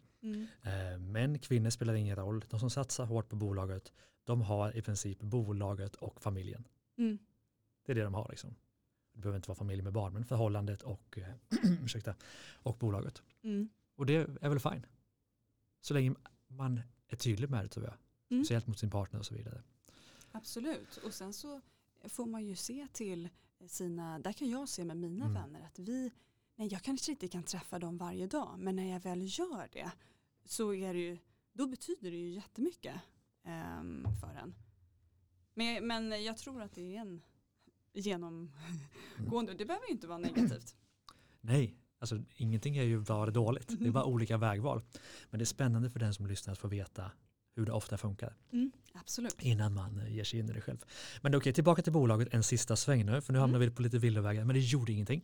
[0.62, 2.46] Eh, Män, kvinnor spelar ingen roll.
[2.50, 3.94] De som satsar hårt på bolaget,
[4.24, 6.68] de har i princip bolaget och familjen.
[6.98, 7.18] Mm.
[7.86, 8.28] Det är det de har.
[8.30, 8.56] Liksom.
[9.14, 11.34] Det behöver inte vara familj med barn, men förhållandet och, eh,
[11.84, 12.16] ursäkta,
[12.54, 13.22] och bolaget.
[13.44, 13.70] Mm.
[13.96, 14.86] Och det är väl fine.
[15.82, 16.16] Så länge
[16.48, 17.94] man är tydlig med det tror jag.
[18.30, 18.44] Mm.
[18.44, 19.64] Speciellt mot sin partner och så vidare.
[20.32, 20.98] Absolut.
[20.98, 21.62] Och sen så
[22.04, 23.30] får man ju se till
[23.68, 25.34] sina, där kan jag se med mina Mm.
[25.42, 26.12] vänner att vi,
[26.56, 29.92] nej jag kanske inte kan träffa dem varje dag, men när jag väl gör det
[30.46, 31.18] så är det ju,
[31.54, 32.96] då betyder det ju jättemycket
[33.44, 34.56] um, för en.
[35.54, 37.22] Men, men jag tror att det är en
[37.94, 40.76] genomgående, det behöver ju inte vara negativt.
[41.42, 43.80] Nej, alltså ingenting är ju eller dåligt.
[43.80, 44.82] Det är bara olika vägval.
[45.30, 47.12] Men det är spännande för den som lyssnar att få veta
[47.56, 48.36] hur det ofta funkar.
[48.52, 49.36] Mm, absolut.
[49.42, 50.86] innan man eh, ger sig in i det själv.
[51.22, 53.98] Men okej, tillbaka till bolaget en sista sväng nu, för nu hamnar vi på lite
[53.98, 55.22] villovägar, men det gjorde ingenting.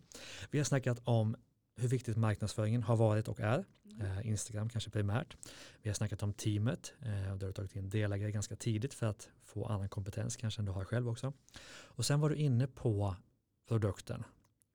[0.52, 1.36] Vi har snackat om
[1.78, 3.66] hur viktigt marknadsföringen har varit och är.
[4.02, 5.38] Eh, Instagram kanske primärt.
[5.82, 9.06] Vi har snackat om teamet eh, och du har tagit in delägare ganska tidigt för
[9.06, 11.34] att få annan kompetens kanske än du har själv också.
[11.72, 13.16] Och sen var du inne på
[13.68, 14.24] produkten.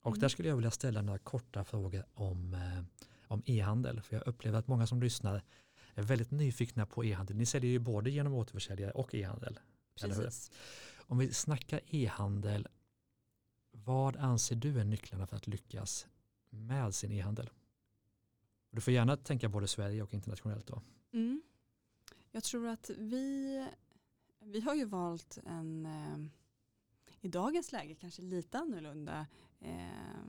[0.03, 0.21] Och Mm.
[0.21, 4.01] där skulle jag vilja ställa några korta frågor om, eh, om e-handel.
[4.03, 5.43] För jag upplever att många som lyssnar
[6.01, 7.37] är väldigt nyfikna på e-handel.
[7.37, 9.61] Ni säljer ju både genom återförsäljare och e-handel.
[10.01, 10.51] Precis.
[10.97, 12.69] Om vi snackar e-handel,
[13.71, 16.07] vad anser du är nycklarna för att lyckas
[16.51, 17.51] med sin e-handel?
[18.71, 20.83] Du får gärna tänka både Sverige och internationellt då.
[21.13, 21.43] Mm.
[22.31, 23.67] Jag tror att vi,
[24.41, 26.19] vi har ju valt en, eh,
[27.21, 29.27] i dagens läge kanske lite annorlunda
[29.61, 30.25] eh,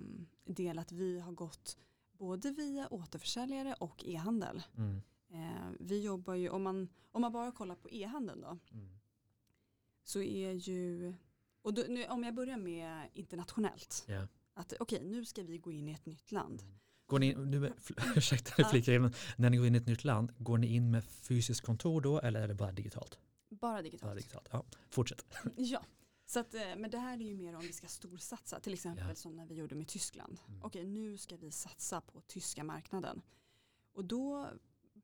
[0.46, 1.78] del att vi har gått
[2.12, 4.64] både via återförsäljare och e-handel.
[4.78, 5.02] Mm.
[5.30, 8.90] Eh, vi jobbar ju, om man, om man bara kollar på e-handeln då, Mm.
[10.04, 11.14] så är ju,
[11.62, 14.28] och då, nu, om jag börjar med internationellt, Ja.
[14.54, 16.64] att okej nu ska vi gå in i ett nytt land.
[17.06, 17.74] Går ni in, nu,
[18.16, 21.04] ursäkta in, men när ni går in i ett nytt land, går ni in med
[21.06, 23.20] fysiskt kontor då eller är det bara digitalt?
[23.50, 24.18] Bara Bara digitalt.
[24.18, 24.48] digitalt.
[24.52, 25.26] Ja, fortsätt.
[25.56, 25.84] Ja,
[26.26, 29.08] så att, eh, men det här är ju mer om vi ska storsatsa, till exempel
[29.10, 29.16] Ja.
[29.16, 30.40] som när vi gjorde med Tyskland.
[30.48, 30.64] Mm.
[30.64, 33.22] Okej, nu ska vi satsa på tyska marknaden.
[33.94, 34.48] Och då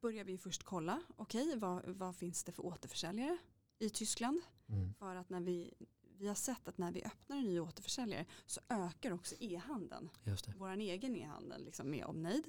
[0.02, 3.38] börjar vi först kolla, okej, vad, vad finns det för återförsäljare
[3.80, 4.42] i Tyskland?
[4.70, 4.94] Mm.
[4.94, 5.74] För att när vi,
[6.18, 10.10] vi har sett att när vi öppnar en ny återförsäljare så ökar också e-handeln,
[10.58, 12.44] vår egen e-handel liksom med Omneid.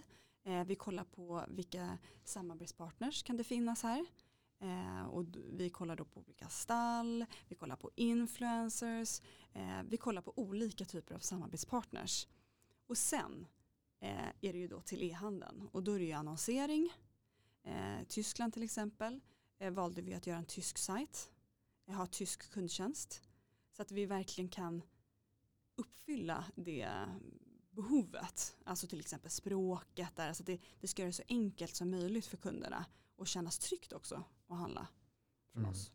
[0.44, 4.06] Eh, vi kollar på vilka samarbetspartners kan det finnas här.
[4.62, 9.20] Eh, och vi kollar då på olika stall, vi kollar på influencers,
[9.52, 12.28] eh, vi kollar på olika typer av samarbetspartners.
[12.86, 13.46] Och sen
[14.00, 16.92] eh, är det ju då till e-handeln och då är det ju annonsering.
[17.64, 19.20] Eh, Tyskland till exempel
[19.58, 21.30] eh, valde vi att göra en tysk sajt,
[21.86, 23.22] ha tysk kundtjänst.
[23.76, 24.82] Så att vi verkligen kan
[25.76, 26.88] uppfylla det
[27.70, 31.90] behovet, alltså till exempel språket där, alltså det, vi ska göra det så enkelt som
[31.90, 32.84] möjligt för kunderna
[33.16, 34.88] och kännas tryggt också att handla
[35.52, 35.70] från Mm.
[35.70, 35.90] oss.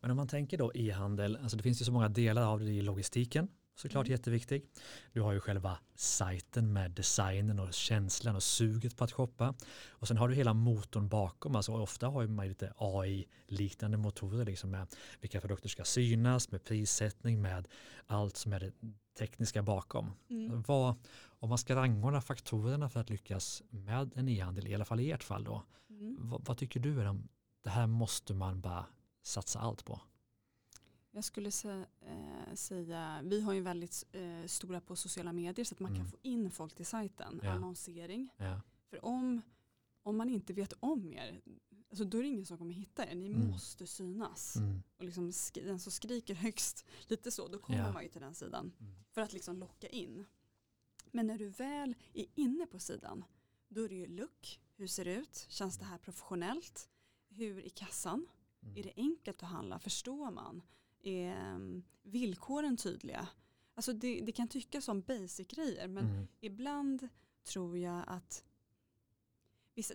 [0.00, 2.72] Men om man tänker då e-handel, alltså det finns ju så många delar av det
[2.72, 4.12] i logistiken, såklart Mm.
[4.12, 4.64] jätteviktig.
[5.12, 9.54] Du har ju själva sajten med designen och känslan och suget på att shoppa.
[9.88, 14.70] Och sen har du hela motorn bakom, alltså ofta har man lite AI-liknande motorer liksom
[14.70, 14.86] med
[15.20, 17.68] vilka produkter ska synas, med prissättning, med
[18.06, 18.72] allt som är det
[19.18, 20.12] tekniska bakom.
[20.30, 20.62] Mm.
[20.62, 20.94] Vad,
[21.40, 25.10] om man ska rangordna faktorerna för att lyckas med en e-handel, i alla fall i
[25.12, 26.16] ert fall då, Mm.
[26.28, 27.28] vad, vad tycker du är de,
[27.64, 28.86] det här måste man bara
[29.22, 30.00] satsa allt på?
[31.16, 35.74] Jag skulle sä, eh, säga, vi har ju väldigt eh, stora på sociala medier så
[35.74, 36.02] att man Mm.
[36.02, 37.50] kan få in folk till sajten, Ja.
[37.50, 38.28] annonsering.
[38.36, 38.60] Ja.
[38.90, 39.42] För om,
[40.02, 41.40] om man inte vet om er,
[41.90, 43.50] alltså då är det ingen som kommer hitta er, ni Mm.
[43.50, 44.56] måste synas.
[44.56, 44.82] Mm.
[44.96, 47.92] Och liksom den som skriker högst, lite så, då kommer Ja.
[47.92, 48.72] man ju till den sidan.
[48.80, 48.94] Mm.
[49.10, 50.26] För att liksom locka in.
[51.10, 53.24] Men när du väl är inne på sidan,
[53.68, 56.88] då är det ju look, hur ser det ut, känns det här professionellt,
[57.28, 58.26] hur är kassan,
[58.62, 58.76] Mm.
[58.78, 60.62] är det enkelt att handla, förstår man,
[61.06, 63.28] är villkoren tydliga.
[63.74, 66.26] Alltså det, det kan tyckas som basic-grejer, men Mm.
[66.40, 67.08] ibland
[67.44, 68.44] tror jag att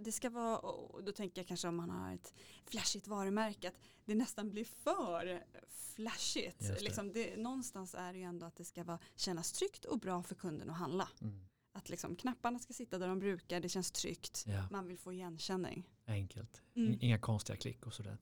[0.02, 0.62] det ska vara,
[1.02, 2.34] då tänker jag kanske om man har ett
[2.66, 6.60] flashigt varumärke, att det nästan blir för flashigt.
[6.60, 6.82] Det.
[6.82, 10.24] Liksom det, någonstans är det ju ändå att det ska vara, kännas tryggt och bra
[10.24, 11.10] för kunden att handla.
[11.22, 11.46] Mm.
[11.72, 15.14] Att liksom knapparna ska sitta där de brukar, det känns tryggt, Ja, man vill få
[15.14, 15.90] igenkänning.
[16.06, 16.62] enkelt.
[16.76, 16.98] Mm.
[17.02, 18.18] Inga konstiga klick och sådär.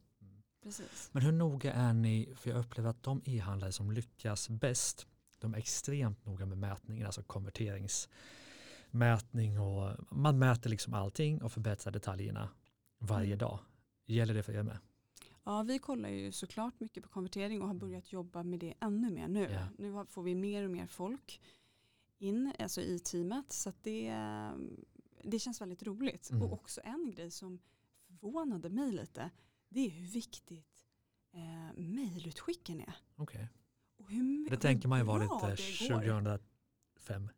[0.62, 0.64] Mm.
[0.64, 1.10] Precis.
[1.12, 5.08] Men hur noga är ni, för jag upplever att de e-handlare som lyckas bäst,
[5.40, 11.92] de är extremt noga med mätningen, alltså konverteringsmätning och man mäter liksom allting och förbättrar
[11.92, 12.50] detaljerna
[13.00, 13.38] varje Mm.
[13.38, 13.60] dag.
[14.06, 14.78] Gäller det för er med?
[15.44, 19.10] Ja, vi kollar ju såklart mycket på konvertering och har börjat jobba med det ännu
[19.12, 19.48] mer nu.
[19.52, 19.68] Ja.
[19.78, 21.42] Nu får vi mer och mer folk
[22.18, 24.16] in, alltså i teamet, så det,
[25.24, 26.30] det känns väldigt roligt.
[26.30, 26.44] Mm.
[26.44, 27.60] Och också en grej som
[28.08, 29.30] förvånade mig lite,
[29.70, 30.86] det är hur viktigt
[31.34, 32.94] eh, mejlutskicken är.
[33.16, 33.48] Okej,
[34.00, 36.02] Och hur, det hur tänker man ju var bra lite det går.
[36.02, 37.30] 2005.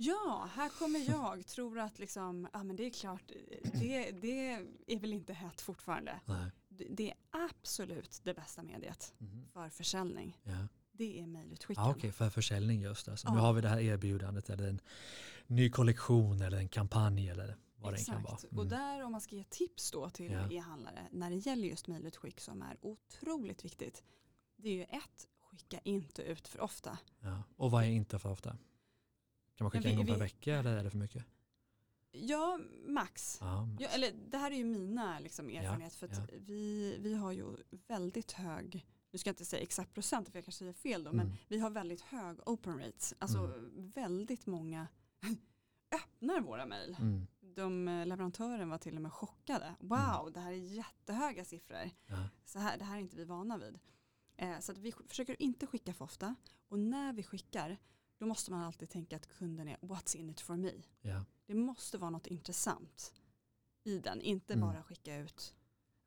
[0.00, 3.32] Ja, här kommer jag, tror att liksom, ja men det är klart,
[3.74, 4.48] det, det
[4.86, 6.20] är väl inte hett fortfarande.
[6.24, 6.50] Nej.
[6.68, 9.46] Det är absolut det bästa mediet Mhm.
[9.52, 10.38] för försäljning.
[10.42, 10.68] Ja.
[10.92, 11.84] Det är mejlutskicken.
[11.84, 13.16] Ja, Okej, för försäljning just det.
[13.16, 13.40] Så nu Ja.
[13.42, 14.80] har vi det här erbjudandet eller en
[15.46, 18.34] ny kollektion eller en kampanj eller vad det än kan vara.
[18.34, 18.52] Exakt.
[18.52, 18.58] Mm.
[18.64, 20.50] Och där om man ska ge tips då till Ja.
[20.52, 24.02] e-handlare när det gäller just mejlutskick som är otroligt viktigt.
[24.56, 26.98] Det är ju ett, skicka inte ut för ofta.
[27.20, 27.42] Ja.
[27.56, 28.50] Och vad är inte för ofta?
[28.50, 31.24] Kan man skicka Men en vi- gång per vi- vecka eller är det för mycket?
[32.10, 33.38] Ja, max.
[33.40, 36.26] Ja, Ja, eller det här är ju mina liksom, erfarenhet för att ja.
[36.38, 37.46] vi, vi har ju
[37.88, 41.12] väldigt hög, nu ska jag inte säga exakt procent för jag kanske säger fel då,
[41.12, 41.36] men Mm.
[41.48, 43.14] vi har väldigt hög open rates.
[43.18, 43.90] Alltså Mm.
[43.94, 44.86] väldigt många
[45.94, 46.96] öppnar våra mejl.
[47.00, 47.26] Mm.
[47.58, 49.74] De leverantören var till och med chockade.
[49.80, 51.90] Wow, det här är jättehöga siffror.
[52.06, 52.28] Ja.
[52.44, 53.78] Så här, det här är inte vi vana vid.
[54.36, 56.34] Eh, så att vi försöker inte skicka för ofta.
[56.68, 57.78] Och när vi skickar,
[58.18, 60.72] då måste man alltid tänka att kunden är what's in it for me.
[61.00, 61.24] Ja.
[61.46, 63.12] Det måste vara något intressant
[63.84, 64.68] i den, inte Mm.
[64.68, 65.54] bara skicka ut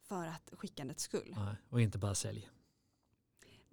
[0.01, 1.33] för att skickandets skull.
[1.37, 1.55] Nej.
[1.69, 2.49] Och inte bara sälj.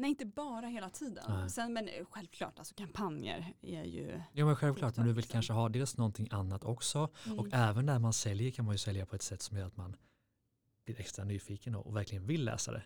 [0.01, 1.25] Nej, inte bara hela tiden.
[1.29, 1.51] Nej.
[1.51, 4.23] Sen, men självklart, alltså kampanjer är ju...
[4.33, 5.33] Jo men självklart, men du vill Liksom.
[5.33, 7.39] kanske ha dels någonting annat också Mm.
[7.39, 9.77] och även när man säljer kan man ju sälja på ett sätt som gör att
[9.77, 9.97] man
[10.85, 12.83] blir extra nyfiken och och verkligen vill läsa det.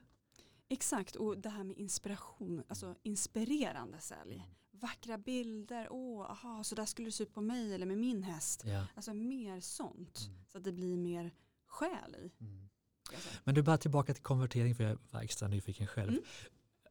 [0.68, 4.46] Exakt, och det här med inspiration, alltså inspirerande sälj.
[4.70, 8.22] Vackra bilder, åh, aha, så där skulle det se ut på mig eller med min
[8.22, 8.62] häst.
[8.66, 8.86] Ja.
[8.94, 10.44] Alltså mer sånt, Mm.
[10.48, 11.30] så att det blir mer
[11.66, 12.30] själ i.
[12.44, 12.68] Mm.
[13.44, 16.08] Men du bara tillbaka till konvertering för jag var extra nyfiken själv.
[16.12, 16.22] Mm.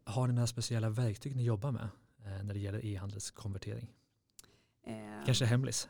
[0.03, 1.89] Har ni några speciella verktyg ni jobbar med
[2.25, 3.91] eh, när det gäller e-handelskonvertering?
[4.87, 5.89] Eh, Kanske hemlis?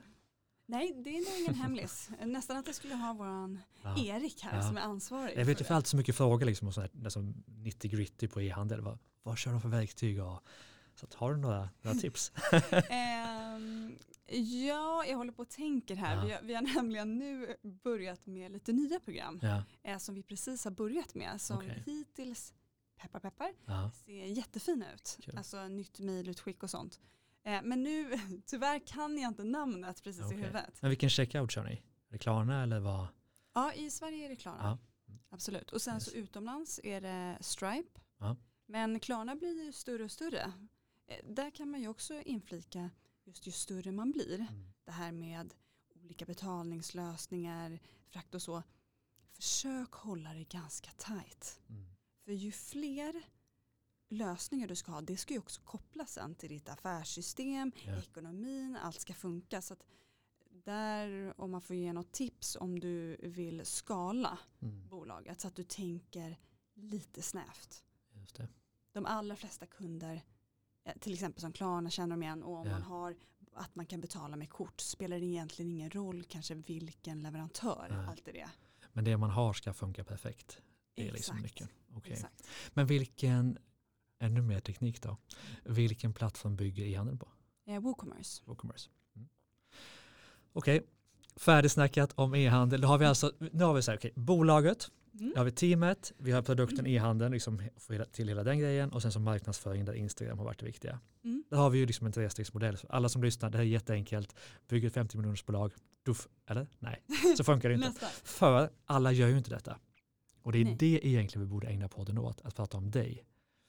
[0.65, 2.09] Nej, det är nog ingen hemlis.
[2.25, 3.97] Nästan att jag skulle ha våran Ja.
[4.05, 4.67] Erik här Ja.
[4.67, 5.37] som är ansvarig.
[5.37, 8.27] Jag vet ju för allt så mycket frågor liksom och sånt där, som 90 gritty
[8.27, 8.81] på e-handel.
[8.81, 10.21] Vad, vad kör de för verktyg?
[10.23, 10.39] Och,
[10.95, 12.31] så att, har du några, några tips?
[12.89, 13.95] Ehm,
[14.65, 16.15] ja, jag håller på och tänker här.
[16.15, 16.23] Ja.
[16.25, 19.39] Vi, har, vi har nämligen nu börjat med lite nya program
[19.83, 21.41] eh, som vi precis har börjat med.
[21.41, 21.83] Som Okej.
[21.85, 22.53] hittills,
[23.01, 25.17] peppar peppar, ja, ser jättefina ut.
[25.21, 25.37] Kul.
[25.37, 26.99] Alltså nytt mejlutskick och sånt.
[27.43, 30.37] Eh, men nu, tyvärr kan jag inte namnet precis Okej.
[30.37, 30.81] i huvudet.
[30.81, 31.73] Men vilken checkout kör ni?
[31.73, 33.07] Är det Klarna eller vad?
[33.53, 34.79] Ja, i Sverige är det Klarna.
[35.05, 35.13] Ja.
[35.29, 35.71] Absolut.
[35.71, 36.05] Och sen Yes.
[36.05, 37.99] så utomlands är det Stripe.
[38.19, 38.35] Ja.
[38.65, 40.53] Men Klarna blir ju större och större.
[41.07, 42.89] Eh, Där kan man ju också inflika
[43.23, 44.35] just ju större man blir.
[44.35, 44.73] Mm.
[44.85, 45.53] Det här med
[45.95, 48.63] olika betalningslösningar, frakt och så.
[49.33, 51.59] Försök hålla det ganska tajt.
[51.69, 51.85] Mm.
[52.25, 53.23] För ju fler
[54.09, 57.97] lösningar du ska ha, det ska ju också kopplas sen till ditt affärssystem, Ja.
[57.97, 59.61] ekonomin, allt ska funka.
[59.61, 59.83] Så att
[60.63, 64.87] där, om man får ge något tips om du vill skala Mm.
[64.87, 66.39] bolaget så att du tänker
[66.73, 67.83] lite snävt.
[68.13, 68.47] Just det.
[68.91, 70.21] De allra flesta kunder,
[70.83, 72.71] eh, till exempel som Klarna känner de igen och om Ja.
[72.73, 73.15] man har
[73.53, 78.05] att man kan betala med kort spelar det egentligen ingen roll kanske vilken leverantör, Nej.
[78.07, 78.49] allt det.
[78.93, 80.61] Men det man har ska funka perfekt.
[80.93, 81.43] Det är liksom Exakt.
[81.43, 81.69] nyckeln.
[82.05, 82.43] Exakt.
[82.73, 83.57] Men vilken,
[84.19, 85.17] ännu mer teknik då,
[85.63, 87.27] vilken plattform bygger e-handeln på?
[87.67, 88.41] Eh, WooCommerce.
[88.45, 88.89] WooCommerce.
[89.15, 89.27] Mm.
[90.53, 90.81] Okej,
[91.35, 92.81] färdigsnackat om e-handel.
[92.81, 95.31] Då har vi alltså, nu har vi så här, okej, bolaget, Mm.
[95.33, 97.61] då har vi teamet, vi har produkten e-handeln, liksom
[98.11, 100.99] till hela den grejen och sen så marknadsföring där Instagram har varit det viktiga.
[101.23, 101.43] Mm.
[101.49, 102.77] Där har vi ju liksom en trestegsmodell.
[102.89, 104.35] Alla som lyssnar, det här är jätteenkelt.
[104.67, 105.73] Bygger ett 50 miljoners bolag,
[106.05, 106.67] duff, eller?
[106.79, 107.03] Nej,
[107.37, 107.91] så funkar det inte.
[108.23, 109.79] För alla gör ju inte detta.
[110.41, 110.75] Och det är Nej.
[110.75, 113.25] det egentligen vi borde ägna podden åt, att prata om dig.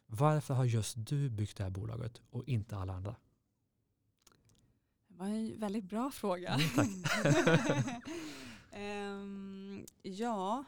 [0.06, 3.16] Varför har just du byggt det här bolaget och inte alla andra?
[5.08, 6.54] Det var en väldigt bra fråga.
[6.54, 7.04] Mm.
[8.72, 10.64] Ehm, ja.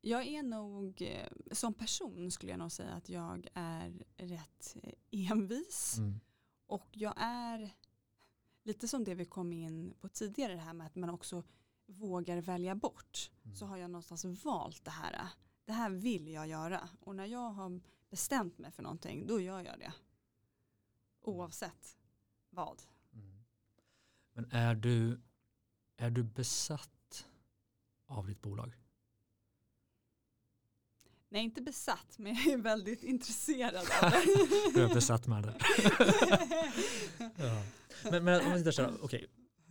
[0.00, 4.92] Jag är nog, eh, som person skulle jag nog säga att jag är rätt eh,
[5.10, 5.98] envis.
[5.98, 6.20] Mm.
[6.66, 7.74] Och jag är
[8.62, 11.42] lite som det vi kom in på tidigare, det här med att man också
[11.86, 13.30] vågar välja bort.
[13.44, 13.56] Mm.
[13.56, 15.28] Så har jag någonstans valt det här.
[15.64, 16.88] Det här vill jag göra.
[17.00, 19.92] Och när jag har bestämt mig för någonting, då gör jag det.
[21.20, 21.96] Oavsett
[22.50, 22.82] vad.
[23.12, 23.44] Mm.
[24.32, 25.20] Men är du,
[25.96, 27.26] är du besatt
[28.06, 28.76] av ditt bolag?
[31.28, 34.24] Nej, inte besatt, men jag är väldigt intresserad av det.
[34.74, 35.56] Du är besatt med det.
[37.36, 37.62] ja.
[38.10, 39.26] Men, men om vi tittar så här, okej,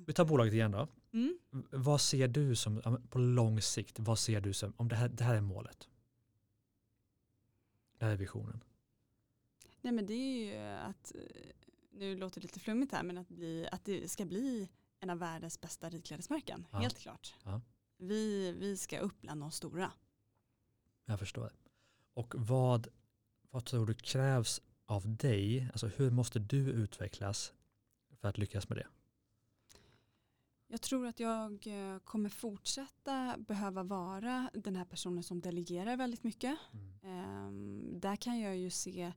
[0.08, 0.88] vi tar bolaget igen då.
[1.14, 1.38] Mm.
[1.72, 5.24] Vad ser du som, på lång sikt, vad ser du som, om det här, det
[5.24, 5.90] här är målet?
[7.98, 8.64] Det här är visionen.
[9.82, 11.22] Nej, men det är ju att, eh,
[11.92, 15.18] nu låter det lite flummigt här, men att, bli, att det ska bli en av
[15.18, 16.78] världens bästa ridklädesmärken, Ja.
[16.78, 17.34] helt klart.
[17.44, 17.62] Ja.
[17.98, 19.92] Vi, vi ska upp bland de stora.
[21.06, 21.54] Jag förstår.
[22.14, 22.88] Och vad,
[23.50, 25.70] vad tror du krävs av dig?
[25.74, 27.54] Alltså hur måste du utvecklas
[28.22, 28.88] för att lyckas med det?
[30.68, 36.24] Jag tror att jag eh, kommer fortsätta behöva vara den här personen som delegerar väldigt
[36.24, 36.58] mycket.
[37.04, 39.14] Ehm, där kan jag ju se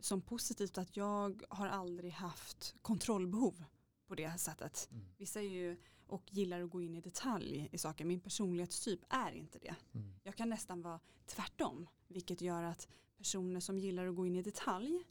[0.00, 3.64] som positivt att jag har aldrig haft kontrollbehov
[4.06, 4.88] på det här sättet.
[4.92, 5.04] Mm.
[5.16, 8.04] Vissa är ju och gillar att gå in i detalj i saker.
[8.04, 9.74] Min personlighetstyp är inte det.
[9.94, 10.14] Mm.
[10.22, 11.88] Jag kan nästan vara tvärtom.
[12.08, 15.04] Vilket gör att personer som gillar att gå in i detalj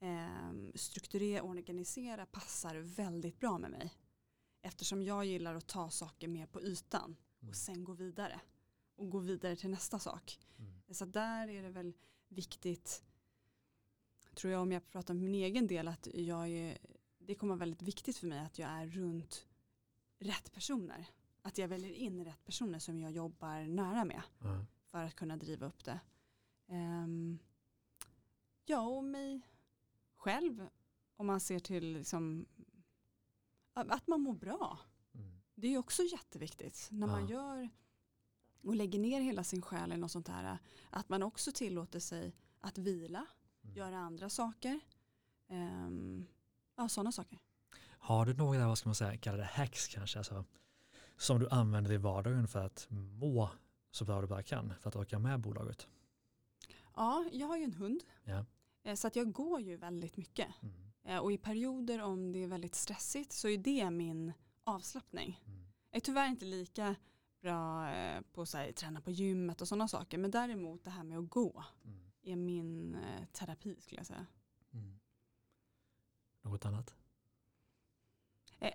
[0.00, 3.94] eh, strukturera och organisera passar väldigt bra med mig.
[4.62, 7.50] Eftersom jag gillar att ta saker mer på ytan Mm.
[7.50, 8.40] och sen gå vidare.
[8.96, 10.38] Och gå vidare till nästa sak.
[10.58, 10.72] Mm.
[10.90, 11.92] Så där är det väl
[12.28, 13.04] viktigt,
[14.34, 16.78] tror jag om jag pratar om min egen del, att jag är,
[17.18, 19.46] det kommer vara väldigt viktigt för mig att jag är runt
[20.18, 21.06] rätt personer.
[21.42, 24.64] Att jag väljer in rätt personer som jag jobbar nära med Ja.
[24.90, 26.00] för att kunna driva upp det.
[26.66, 27.38] Ehm,
[28.64, 29.40] ja, och mig
[30.16, 30.68] själv,
[31.16, 32.46] om man ser till liksom,
[33.88, 34.78] att man mår bra.
[35.14, 35.40] Mm.
[35.54, 37.68] Det är ju också jätteviktigt när man gör
[38.62, 40.58] och lägger ner hela sin själ i något sånt här.
[40.90, 43.26] Att man också tillåter sig att vila,
[43.62, 43.76] Mm.
[43.76, 44.80] göra andra saker.
[45.48, 46.26] Um,
[46.76, 47.38] ja, sådana saker.
[47.82, 50.44] Har du några, vad ska man säga, kalla det hacks kanske, alltså,
[51.16, 53.50] som du använder i vardagen för att må
[53.90, 55.88] så bra du bara kan för att orka med bolaget?
[56.96, 58.04] Ja, jag har ju en hund.
[58.24, 58.44] Ja.
[58.82, 60.48] Eh, Så att jag går ju väldigt mycket.
[60.62, 60.89] Mm.
[61.04, 64.32] Eh, Och i perioder om det är väldigt stressigt så är det min
[64.64, 65.40] avslappning.
[65.46, 65.60] Mm.
[65.90, 66.94] Jag är tyvärr inte lika
[67.42, 70.18] bra eh, på att träna på gymmet och sådana saker.
[70.18, 71.98] Men däremot det här med att gå Mm.
[72.22, 74.26] är min eh, terapi skulle jag säga.
[74.72, 75.00] Mm.
[76.42, 76.94] Något annat?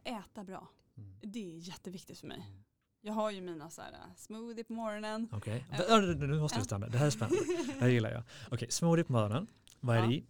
[0.03, 1.19] Äta bra, Mm.
[1.21, 2.37] det är jätteviktigt för mig.
[2.49, 2.63] Mm.
[3.01, 5.29] Jag har ju mina så här, smoothie på morgonen.
[5.31, 5.65] Okej.
[5.89, 6.65] Ja, nu måste vi Ja.
[6.65, 6.87] stanna.
[6.87, 7.43] Det här är spännande.
[7.67, 8.23] Det här gillar jag.
[8.51, 9.47] Okej, smoothie på morgonen.
[9.79, 10.13] Vad är det Ja.
[10.13, 10.25] i?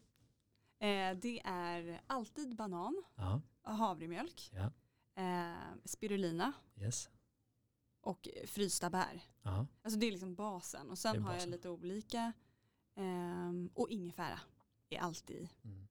[0.86, 4.72] Eh, det är alltid banan, Ja, havremjölk, Ja.
[5.24, 7.10] eh, spirulina yes.
[8.02, 9.22] och frysta bär.
[9.42, 12.34] Ja, Alltså det är liksom basen och sen har jag lite olika
[12.96, 14.40] ehm, och ingefära
[14.90, 15.50] är alltid i.
[15.64, 15.88] mm.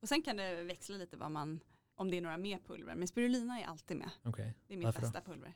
[0.00, 1.60] Och sen kan det växla lite vad man,
[1.94, 2.94] om det är några mer pulver.
[2.94, 4.10] Men spirulina är alltid med.
[4.24, 4.54] okej.
[4.66, 5.06] Det är mitt Varför då?
[5.06, 5.54] bästa pulver.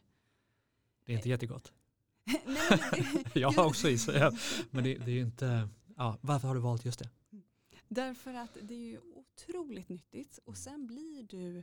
[1.05, 1.73] Det är inte jättegott.
[2.47, 4.33] Nej, det, Jag har också i ja.
[4.71, 5.69] Men det, det är ju inte...
[5.97, 7.11] Ja, varför har du valt just det?
[7.95, 11.63] Därför att det är ju otroligt nyttigt och sen blir du,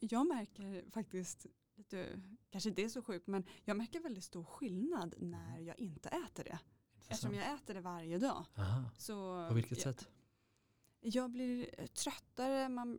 [0.00, 1.46] jag märker faktiskt,
[1.76, 2.20] lite,
[2.50, 6.44] kanske inte är så sjukt, men jag märker väldigt stor skillnad när jag inte äter
[6.44, 6.58] det.
[7.08, 7.52] Eftersom Intressant.
[7.52, 8.44] jag äter det varje dag.
[8.56, 8.90] Aha.
[8.98, 10.08] Så På vilket jag, sätt?
[11.00, 12.98] Jag blir eh, tröttare, man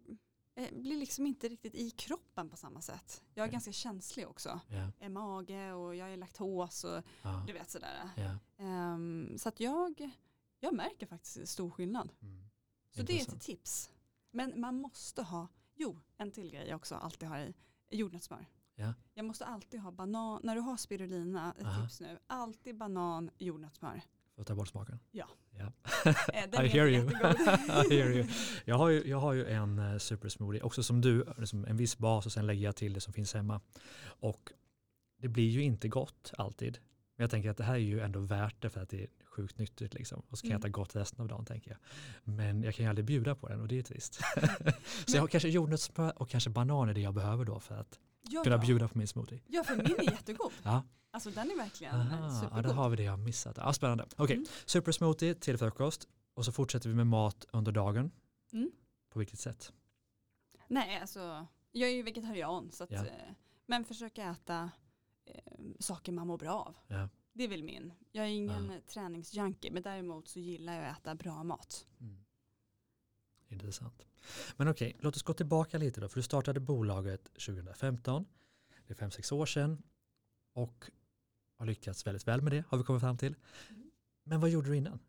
[0.55, 3.23] eh, blir liksom inte riktigt i kroppen på samma sätt.
[3.33, 3.53] Jag är Okej.
[3.53, 4.59] ganska känslig också.
[4.67, 8.09] Ja, är mage och jag är laktos och ja, du vet sådär.
[8.17, 8.37] ja.
[8.57, 10.11] Ehm, så att jag,
[10.59, 12.11] jag märker faktiskt stor skillnad.
[12.21, 12.42] Mm.
[12.95, 13.41] Så det är ett Intressant.
[13.41, 13.91] tips.
[14.31, 17.53] Men man måste ha, jo en till grej jag också alltid har i,
[17.89, 18.45] jordnötssmör.
[18.75, 18.93] Ja.
[19.13, 21.81] Jag måste alltid ha banan, när du har spirulina, ett Aha.
[21.81, 24.01] tips nu, alltid banan, jordnötssmör.
[24.35, 24.99] För att ta bort smaken?
[25.11, 25.27] Ja.
[26.51, 27.09] den I hear you.
[27.09, 28.27] I hear you.
[28.65, 31.97] Jag har ju, jag har ju en uh, supersmoothie, också som du, liksom en viss
[31.97, 33.61] bas och sen lägger jag till det som finns hemma.
[34.03, 34.51] Och
[35.17, 36.79] det blir ju inte gott alltid.
[37.15, 39.57] Men jag tänker att det här är ju ändå värt det för att det sjukt
[39.57, 40.23] nyttigt liksom.
[40.29, 40.61] Och så kan jag Mm.
[40.61, 41.79] äta gott resten av dagen tänker jag.
[42.23, 44.13] Men jag kan ju aldrig bjuda på den och det är trist.
[45.05, 47.99] så jag har kanske jordnötssmör och kanske banan är det jag behöver då för att
[48.21, 48.61] Ja, kunna ja.
[48.61, 49.41] bjuda på min smoothie.
[49.47, 50.51] Ja, för min är jättegod.
[50.63, 50.83] Ja.
[51.11, 52.63] Alltså den är verkligen Aha, ja, supergod.
[52.63, 53.57] där har vi det jag missat.
[53.57, 54.05] Ja, spännande.
[54.17, 54.47] Okej, Mm.
[54.65, 58.11] supersmoothie till frukost och så fortsätter vi med mat under dagen.
[58.53, 58.71] Mm.
[59.09, 59.73] På vilket sätt?
[60.67, 63.05] Nej, alltså jag är ju vegetarian så att, Ja.
[63.05, 63.11] eh,
[63.65, 64.71] men försöka äta
[65.25, 65.35] eh,
[65.79, 66.75] saker man mår bra av.
[66.87, 67.09] Ja.
[67.33, 67.93] Det är väl min.
[68.11, 68.79] Jag är ingen Ja.
[68.87, 71.87] träningsjunkie men däremot så gillar jag att äta bra mat.
[71.99, 72.17] Mm.
[73.47, 74.05] Intressant.
[74.57, 76.09] Men okej, låt oss gå tillbaka lite då.
[76.09, 78.25] För du startade bolaget 2015.
[78.87, 79.83] Det är fem, sex år sedan.
[80.53, 80.91] Och
[81.57, 83.35] har lyckats väldigt väl med det, har vi kommit fram till.
[83.69, 83.91] Mm.
[84.23, 84.99] Men vad gjorde du innan?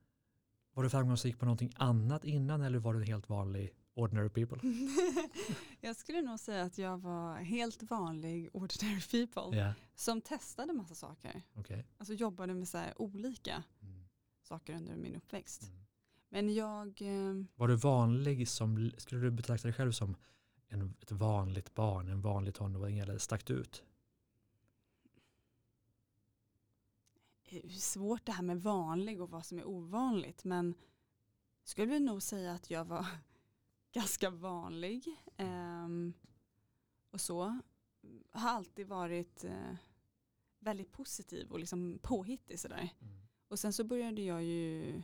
[0.72, 4.58] Var du framgångsrik på någonting annat innan eller var du en helt vanlig ordinary people?
[5.80, 10.94] jag skulle nog säga att jag var helt vanlig ordinary people Ja, som testade massa
[10.94, 11.42] saker.
[11.54, 11.86] okej.
[11.98, 14.04] Alltså jobbade med så här olika Mm.
[14.42, 15.62] saker under min uppväxt.
[15.62, 15.74] Mm.
[16.28, 20.16] Men jag, eh, Var du vanlig som, skulle du betrakta dig själv som
[20.68, 23.82] en, ett vanligt barn, en vanlig tonåring eller stack du ut?
[27.50, 30.74] det är svårt det här med vanlig och vad som är ovanligt men
[31.64, 33.06] skulle väl nog säga att jag var
[33.94, 36.12] ganska vanlig ehm,
[37.10, 37.58] och så.
[38.30, 39.74] Har alltid varit eh,
[40.58, 42.88] väldigt positiv och liksom påhittig sådär.
[43.48, 44.96] Och sen så började jag ju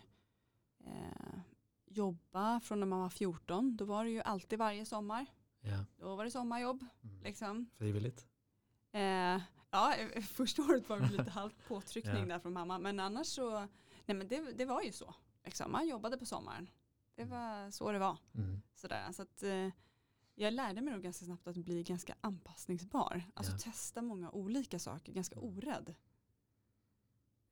[0.85, 1.40] eh,
[1.87, 3.76] jobba från när man var 14.
[3.76, 5.26] Då var det ju alltid varje sommar.
[5.61, 7.22] Ja, Då var det sommarjobb mm.
[7.22, 7.70] liksom.
[7.79, 8.26] frivilligt.
[8.92, 12.26] Eh, ja, eh, första året var det lite halvt påtryckning Ja.
[12.26, 12.79] där från mamma.
[12.79, 13.50] Men annars så,
[14.07, 15.14] nej men det, det var ju så.
[15.44, 15.72] Liksom.
[15.72, 16.70] Man jobbade på sommaren.
[17.20, 18.18] Det var så det var.
[18.35, 18.62] Mm.
[18.74, 19.12] Sådär.
[19.12, 19.68] Så att, eh,
[20.35, 23.22] jag lärde mig nog ganska snabbt att bli ganska anpassningsbar.
[23.35, 23.59] Alltså Ja.
[23.59, 25.94] testa många olika saker, ganska orädd.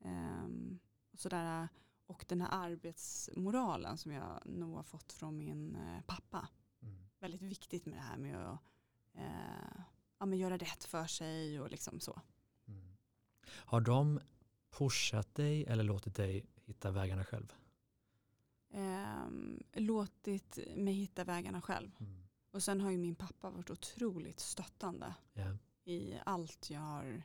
[0.00, 0.78] Ehm,
[1.12, 1.68] och, sådär,
[2.06, 6.48] och den här arbetsmoralen som jag nog har fått från min eh, pappa.
[6.82, 7.08] Mm.
[7.18, 8.60] Väldigt viktigt med det här med att
[9.14, 9.80] eh,
[10.18, 12.20] ja, men göra rätt för sig och liksom så.
[12.68, 12.96] Mm.
[13.48, 14.20] Har de
[14.70, 17.54] pushat dig eller låtit dig hitta vägarna själv?
[18.70, 21.90] Ehm, låtit mig hitta vägarna själv.
[22.00, 22.22] Mm.
[22.50, 25.56] Och sen har ju min pappa varit otroligt stöttande Ja.
[25.84, 27.22] i allt jag har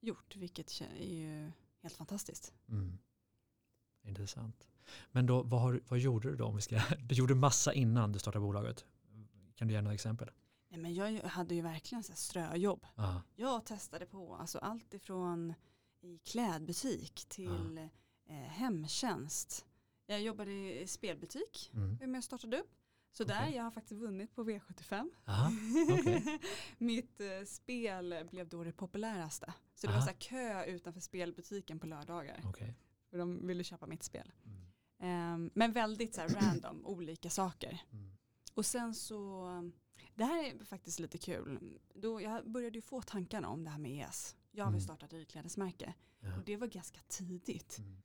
[0.00, 1.50] gjort, vilket är ju
[1.82, 2.54] helt fantastiskt.
[2.68, 2.98] Mm.
[4.02, 4.68] Intressant.
[5.12, 6.44] Men då, vad, har, vad gjorde du då?
[6.44, 8.84] Om vi ska, du gjorde massa innan du startade bolaget.
[9.54, 10.30] Kan du ge några exempel?
[10.68, 12.86] Nej, men jag hade ju verkligen så ströjobb.
[12.94, 13.22] Ja.
[13.36, 15.54] Jag testade på alltså allt ifrån
[16.00, 17.78] i klädbutik till
[18.26, 19.66] eh, hemtjänst.
[20.10, 22.14] Jag jobbade i spelbutik, Mm.
[22.14, 22.70] jag startade upp.
[23.12, 23.56] Så där, Okej.
[23.56, 25.10] jag har faktiskt vunnit på V75.
[25.24, 25.50] Aha,
[26.00, 26.38] okej.
[26.78, 29.54] Mitt eh, spel blev då det populäraste.
[29.74, 30.06] Så det var Aha.
[30.06, 32.40] så här kö utanför spelbutiken på lördagar.
[32.44, 32.74] Okej.
[33.10, 34.32] För de ville köpa mitt spel.
[34.44, 34.58] Mm.
[35.00, 37.80] Ehm, men väldigt så här random, olika saker.
[37.92, 38.16] Mm.
[38.54, 39.44] Och sen så,
[40.14, 41.78] det här är faktiskt lite kul.
[41.94, 44.36] Då jag började ju få tankarna om det här med ES.
[44.50, 44.80] Jag vill Mm.
[44.80, 45.94] starta ett ridklädesmärke.
[46.20, 46.36] Ja.
[46.38, 47.78] Och det var ganska tidigt.
[47.78, 48.02] Mm.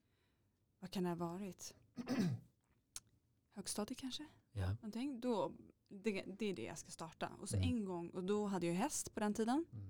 [0.80, 1.74] Vad kan det ha varit?
[3.56, 4.26] Högstadiet kanske?
[4.52, 4.68] Ja.
[4.74, 5.20] Någonting.
[5.22, 5.52] Då,
[5.88, 7.30] det, det är det jag ska starta.
[7.42, 7.70] Och så Mm.
[7.70, 9.66] en gång, och då hade jag häst på den tiden.
[9.72, 9.86] Mm.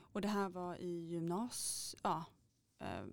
[0.00, 2.24] Och det här var i gymnas, ja,
[2.78, 3.04] eh,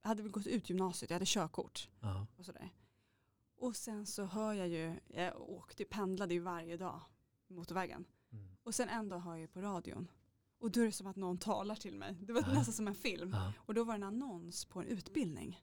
[0.00, 2.26] hade väl gått ut gymnasiet, jag hade körkort Ja.
[2.36, 2.70] och sådär.
[3.56, 7.00] Och sen så hör jag ju, jag åkte, pendlade ju varje dag
[7.46, 8.04] motorvägen.
[8.32, 8.46] Mm.
[8.62, 10.10] Och sen en dag hör jag på radion.
[10.58, 12.14] Och då är det som att någon talar till mig.
[12.14, 12.52] Det var Ja.
[12.54, 13.30] nästan som en film.
[13.32, 13.52] Ja.
[13.58, 15.60] Och då var det en annons på en utbildning.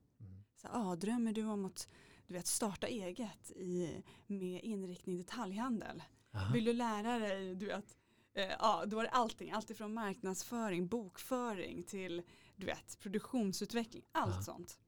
[0.63, 1.87] Så, ah, drömmer du om att
[2.27, 6.03] du vet, starta eget i, med inriktning detaljhandel?
[6.31, 6.49] Ja.
[6.53, 7.97] Vill du lära dig, du vet,
[8.33, 12.21] eh, ja, då var det allting, allt ifrån marknadsföring, bokföring till
[12.55, 14.41] du vet, produktionsutveckling, allt Ja.
[14.41, 14.79] sånt.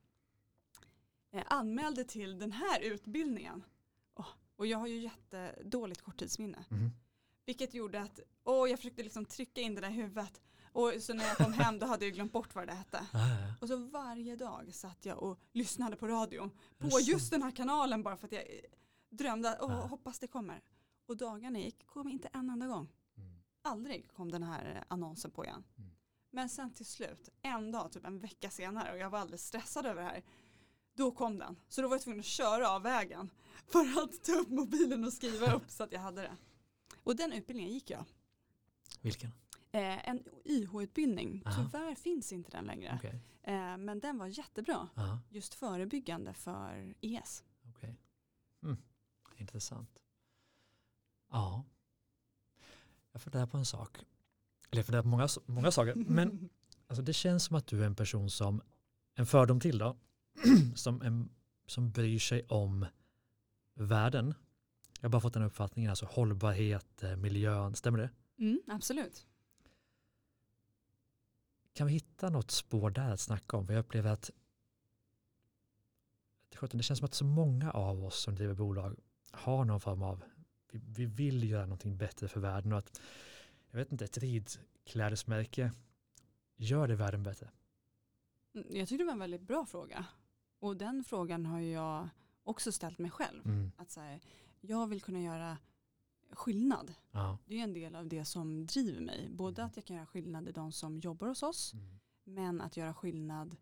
[1.32, 3.64] Eh, anmälde till den här utbildningen.
[4.16, 6.66] Åh, och jag har ju jättedåligt korttidsminne.
[6.72, 6.90] Mm.
[7.46, 10.42] Vilket gjorde att, åh, jag försökte liksom trycka in det där i huvudet.
[10.76, 13.06] Och så när jag kom hem då hade jag glömt bort vad det hette.
[13.14, 13.20] Ja.
[13.62, 16.52] Och så varje dag satt jag och lyssnade på radion.
[16.78, 18.44] På just den här kanalen bara för att jag
[19.10, 19.68] drömde, Ja.
[19.68, 20.62] hoppas det kommer.
[21.06, 22.90] Och dagarna gick, kom inte en enda gång.
[23.18, 23.30] Mm.
[23.62, 25.64] Aldrig kom den här annonsen på igen.
[25.78, 25.90] Mm.
[26.32, 29.86] Men sen till slut, en dag, typ en vecka senare, och jag var alldeles stressad
[29.86, 30.24] över det här.
[30.94, 31.56] Då kom den.
[31.70, 33.30] Så då var jag tvungen att köra av vägen.
[33.68, 36.38] För att ta upp mobilen och skriva upp så att jag hade det.
[37.04, 38.06] Och den utbildningen gick jag.
[39.02, 39.32] Vilken?
[39.76, 41.44] Eh, en YH-utbildning.
[41.46, 41.70] Aha.
[41.72, 42.96] Tyvärr finns inte den längre.
[42.98, 43.22] Okej.
[43.44, 44.90] Eh, men den var jättebra.
[44.96, 45.20] Ja.
[45.30, 47.44] Just förebyggande för ES.
[47.70, 48.00] Okej.
[48.64, 48.78] Mm.
[49.36, 50.00] Intressant.
[51.32, 51.64] Ja.
[53.12, 53.98] Jag funderar på en sak.
[54.72, 55.96] Eller jag funderar på många, många saker.
[55.96, 56.50] Men
[56.88, 58.62] alltså, det känns som att du är en person som,
[59.16, 59.98] en fördom till då,
[60.76, 61.30] som, en,
[61.68, 62.86] som bryr sig om
[63.74, 64.34] världen.
[65.00, 68.10] Jag har bara fått den uppfattningen, alltså hållbarhet, eh, miljön, stämmer det?
[68.40, 69.28] Mm, absolut.
[71.76, 73.68] Kan vi hitta något spår där att snacka om?
[73.68, 74.32] För jag upplever att
[76.72, 78.96] det känns som att så många av oss som driver bolag
[79.32, 80.24] har någon form av,
[80.72, 83.02] vi, vi vill göra någonting bättre för världen och att,
[83.72, 85.72] jag vet inte, ett ridklädesmärke
[86.56, 87.50] gör det världen bättre.
[88.54, 90.06] Mm, Jag tyckte det var en väldigt bra fråga.
[90.60, 92.10] Och den frågan har jag
[92.44, 93.46] också ställt mig själv.
[93.46, 93.72] Mm.
[93.78, 94.20] Att så här,
[94.62, 95.58] jag vill kunna göra
[96.36, 96.94] skillnad.
[97.12, 97.38] Ja.
[97.46, 99.30] Det är en del av det som driver mig.
[99.30, 99.70] Både Mm.
[99.70, 101.74] att jag kan göra skillnad i de som jobbar hos oss.
[101.74, 102.00] Mm.
[102.24, 103.56] Men att göra skillnad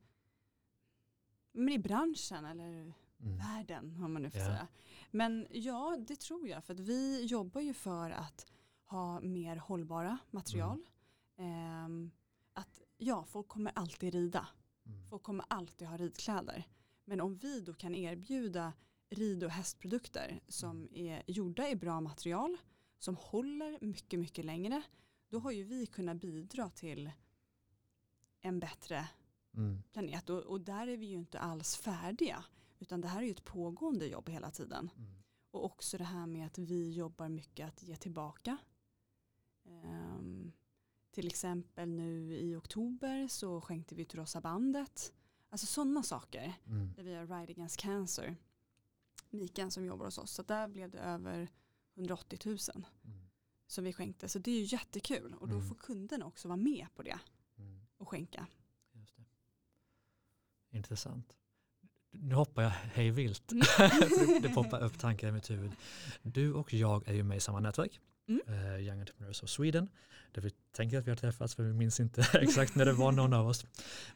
[1.52, 3.38] men i branschen eller Mm.
[3.38, 4.46] världen om man nu får Ja.
[4.46, 4.68] säga.
[5.12, 6.64] Men ja, det tror jag.
[6.64, 8.46] För att vi jobbar ju för att
[8.86, 10.86] ha mer hållbara material.
[11.38, 12.12] Ehm,
[12.54, 14.48] att ja, folk kommer alltid rida.
[14.86, 15.10] Mm.
[15.10, 16.68] Folk kommer alltid ha ridkläder.
[17.06, 18.74] Men om vi då kan erbjuda
[19.14, 22.58] rid och hästprodukter som är gjorda i bra material,
[23.00, 24.82] som håller mycket, mycket längre,
[25.30, 27.12] då har ju vi kunnat bidra till
[28.42, 29.08] en bättre
[29.58, 29.84] Mm.
[29.92, 30.30] planet.
[30.30, 32.46] Och, och där är vi ju inte alls färdiga,
[32.80, 34.90] utan det här är ju ett pågående jobb hela tiden.
[34.98, 35.12] Mm.
[35.52, 38.58] Och också det här med att vi jobbar mycket att ge tillbaka.
[39.66, 40.52] Ehm,
[41.12, 45.14] till exempel nu i oktober så skänkte vi till Rosa bandet.
[45.50, 46.54] Alltså sådana saker.
[46.66, 46.94] Mm.
[46.96, 48.36] Där vi har Ride Against Cancer.
[49.34, 50.32] Mikael som jobbar hos oss.
[50.32, 51.48] Så där blev det över
[51.96, 52.58] 180 000
[53.06, 53.30] Mm.
[53.68, 54.30] som vi skänkte.
[54.30, 55.34] Så det är ju jättekul.
[55.34, 55.68] Och då Mm.
[55.68, 57.20] får kunderna också vara med på det
[57.58, 57.82] Mm.
[57.98, 58.48] och skänka.
[58.92, 59.24] Just det.
[60.78, 61.34] Intressant.
[62.12, 63.52] Nu hoppar jag hej vilt.
[63.52, 63.64] Mm.
[63.90, 65.72] Det, det poppar upp tankar i mitt huvud.
[66.22, 68.42] Du och jag är ju med i samma nätverk, Mm.
[68.48, 69.90] eh, Young Entrepreneurs of Sweden,
[70.32, 73.12] där vi tänker att vi har träffats för vi minns inte exakt när det var
[73.12, 73.66] någon av oss.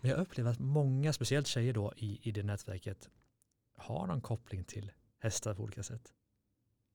[0.01, 3.09] Men jag upplever att många, speciellt tjejer då i, i det nätverket,
[3.75, 6.13] har någon koppling till hästar på olika sätt.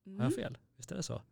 [0.04, 0.32] Har jag Mm.
[0.32, 0.58] fel?
[0.76, 1.22] Visst är det så?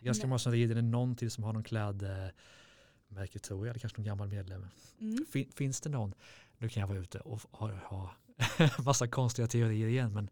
[0.00, 0.28] Ganska Nej.
[0.28, 3.98] många som rider, det är någon till som har någon klädmärke tror jag, eller kanske
[3.98, 4.66] någon gammal medlem.
[4.98, 5.26] Mm.
[5.26, 6.14] Fin, finns det någon,
[6.58, 8.14] nu kan jag vara ute och ha, ha
[8.84, 10.30] massa konstiga teorier igen, men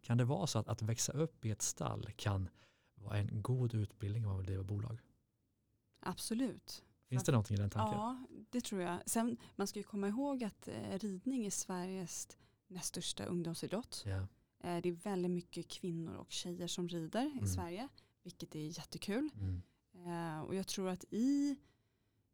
[0.00, 2.48] kan det vara så att, att växa upp i ett stall kan
[2.94, 5.00] vara en god utbildning om man vill driva bolag?
[6.00, 6.84] Absolut.
[7.08, 7.98] Finns det någonting i den tanken?
[7.98, 8.98] Ja, det tror jag.
[9.06, 12.28] Sen, man ska ju komma ihåg att eh, ridning är Sveriges
[12.66, 14.02] näst största ungdomsidrott.
[14.06, 14.26] Ja.
[14.60, 17.44] Eh, det är väldigt mycket kvinnor och tjejer som rider Mm.
[17.44, 17.88] i Sverige,
[18.22, 19.28] vilket är jättekul.
[19.34, 19.62] Mm.
[20.06, 21.56] Eh, och jag tror att i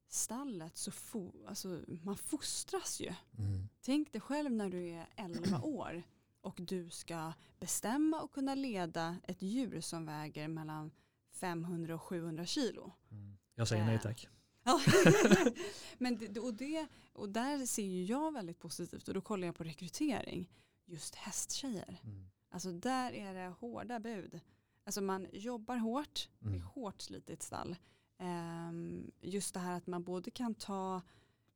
[0.09, 3.07] stallet så fo- alltså, man fostras ju.
[3.39, 3.69] Mm.
[3.81, 6.03] Tänk dig själv när du är 11 år
[6.41, 10.91] och du ska bestämma och kunna leda ett djur som väger mellan
[11.33, 12.93] 500 och 700 kilo.
[13.11, 13.37] Mm.
[13.55, 14.29] Jag säger nej Eh, tack.
[15.99, 19.57] Men det, och, det, och där ser ju jag väldigt positivt och då kollar jag
[19.57, 20.51] på rekrytering.
[20.87, 22.01] Just hästtjejer.
[22.05, 22.27] Mm.
[22.51, 24.41] Alltså där är det hårda bud.
[24.85, 26.67] Alltså man jobbar hårt, det är Mm.
[26.67, 27.77] hårt slitigt stall.
[28.19, 31.03] Ehm, just det här att man både kan ta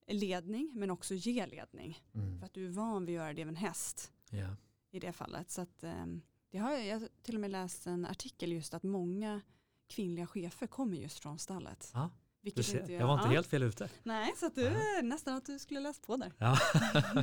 [0.06, 2.02] ledning men också ge ledning.
[2.14, 2.38] Mm.
[2.38, 4.56] För att du är van vid att göra det med en häst Ja.
[4.90, 5.50] i det fallet.
[5.50, 8.74] Så att, ehm, det har jag, jag har till och med läst en artikel just
[8.74, 9.40] att många
[9.86, 11.90] kvinnliga chefer kommer just från stallet.
[11.94, 11.98] Du
[12.42, 13.32] Vilket ser, inte jag var inte ja.
[13.32, 13.88] helt fel ute.
[14.02, 15.02] Nej, så att du, Ja.
[15.02, 16.32] nästan att du skulle läst på där.
[16.38, 16.58] Ja,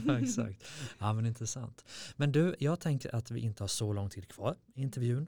[0.21, 0.63] exakt.
[0.99, 1.85] Ja, men intressant.
[2.15, 5.27] Men du, jag tänker att vi inte har så lång tid kvar i intervjun.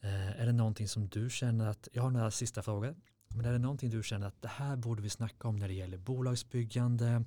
[0.00, 2.96] Eh, är det någonting som du känner att, jag har några sista frågor,
[3.28, 5.74] men är det någonting du känner att det här borde vi snacka om när det
[5.74, 7.24] gäller bolagsbyggande,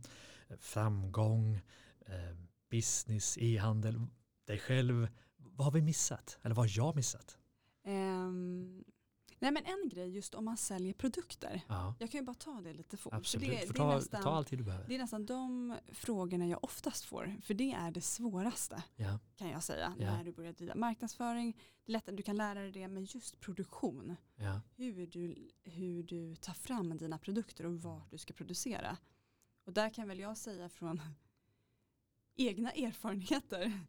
[0.60, 1.56] framgång,
[2.06, 2.36] eh,
[2.72, 4.06] business, e-handel,
[4.46, 5.08] dig själv.
[5.38, 6.38] Vad har vi missat?
[6.42, 7.38] Eller vad har jag missat?
[7.86, 8.84] Ehm,
[9.40, 11.62] nej men en grej just om man säljer produkter.
[11.68, 13.12] Ja, Jag kan ju bara ta det lite fort.
[13.14, 13.50] för absolut.
[13.50, 14.88] Det, det, är ta, nästan, ta all tid du behöver.
[14.88, 17.36] det är nästan de frågorna jag oftast får.
[17.44, 19.94] För det är det svåraste Ja, kan jag säga.
[20.00, 20.16] Ja.
[20.18, 21.58] När du börjar driva marknadsföring.
[21.86, 22.88] Det är lätt att du kan lära dig det.
[22.88, 24.16] Men just produktion.
[24.36, 28.98] ja, Hur du, hur du tar fram dina produkter och vart du ska producera.
[29.66, 31.02] Och där kan väl jag säga från
[32.36, 33.80] egna erfarenheter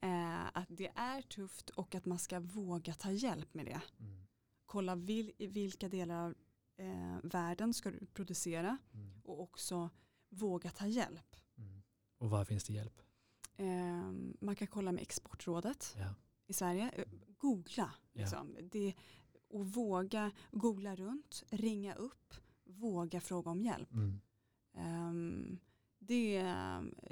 [0.00, 3.80] eh, att det är tufft och att man ska våga ta hjälp med det.
[4.00, 4.27] mm,
[4.68, 6.34] Kolla vil, i vilka delar av
[6.76, 9.90] eh, världen ska du producera mm, och också
[10.28, 11.36] våga ta hjälp.
[11.58, 11.82] mm.
[12.18, 13.02] Och var finns det hjälp?
[13.56, 16.14] Eh, man kan kolla med Exportrådet Ja,
[16.46, 16.90] i Sverige.
[16.90, 17.04] Eh,
[17.38, 17.94] Googla.
[18.12, 18.20] Ja.
[18.20, 18.56] Liksom.
[18.62, 18.94] Det,
[19.48, 23.92] och våga googla runt, ringa upp, våga fråga om hjälp.
[23.92, 24.20] mm,
[24.74, 25.58] Ehm,
[26.08, 26.54] det,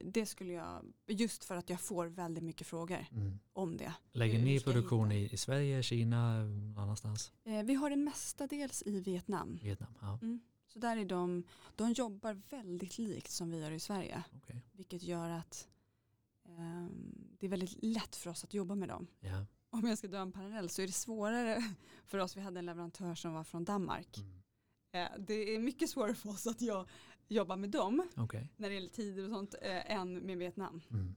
[0.05, 3.39] det skulle jag, just för att jag får väldigt mycket frågor mm.
[3.53, 3.93] om det.
[4.13, 7.33] Lägger ni produktion i, i Sverige, Kina, någon annanstans?
[7.45, 9.59] Eh, vi har det mestadels i Vietnam.
[9.63, 9.95] Vietnam?
[10.01, 10.19] Ja,
[10.67, 11.45] Så där är de,
[11.75, 14.23] de jobbar väldigt likt som vi gör i Sverige.
[14.37, 14.63] okej.
[14.73, 15.69] Vilket gör att
[16.49, 19.07] ehm, det är väldigt lätt för oss att jobba med dem.
[19.21, 19.47] Ja.
[19.71, 21.75] Om jag ska dra en parallell så är det svårare
[22.05, 22.37] för oss.
[22.37, 24.19] Vi hade en leverantör som var från Danmark.
[24.19, 24.43] Mm.
[24.97, 26.89] Eh, det är mycket svårare för oss att jag
[27.29, 28.49] jobbar med dem Okej.
[28.57, 30.83] när det gäller tider och sånt eh, än med Vietnam.
[30.91, 31.15] Mm.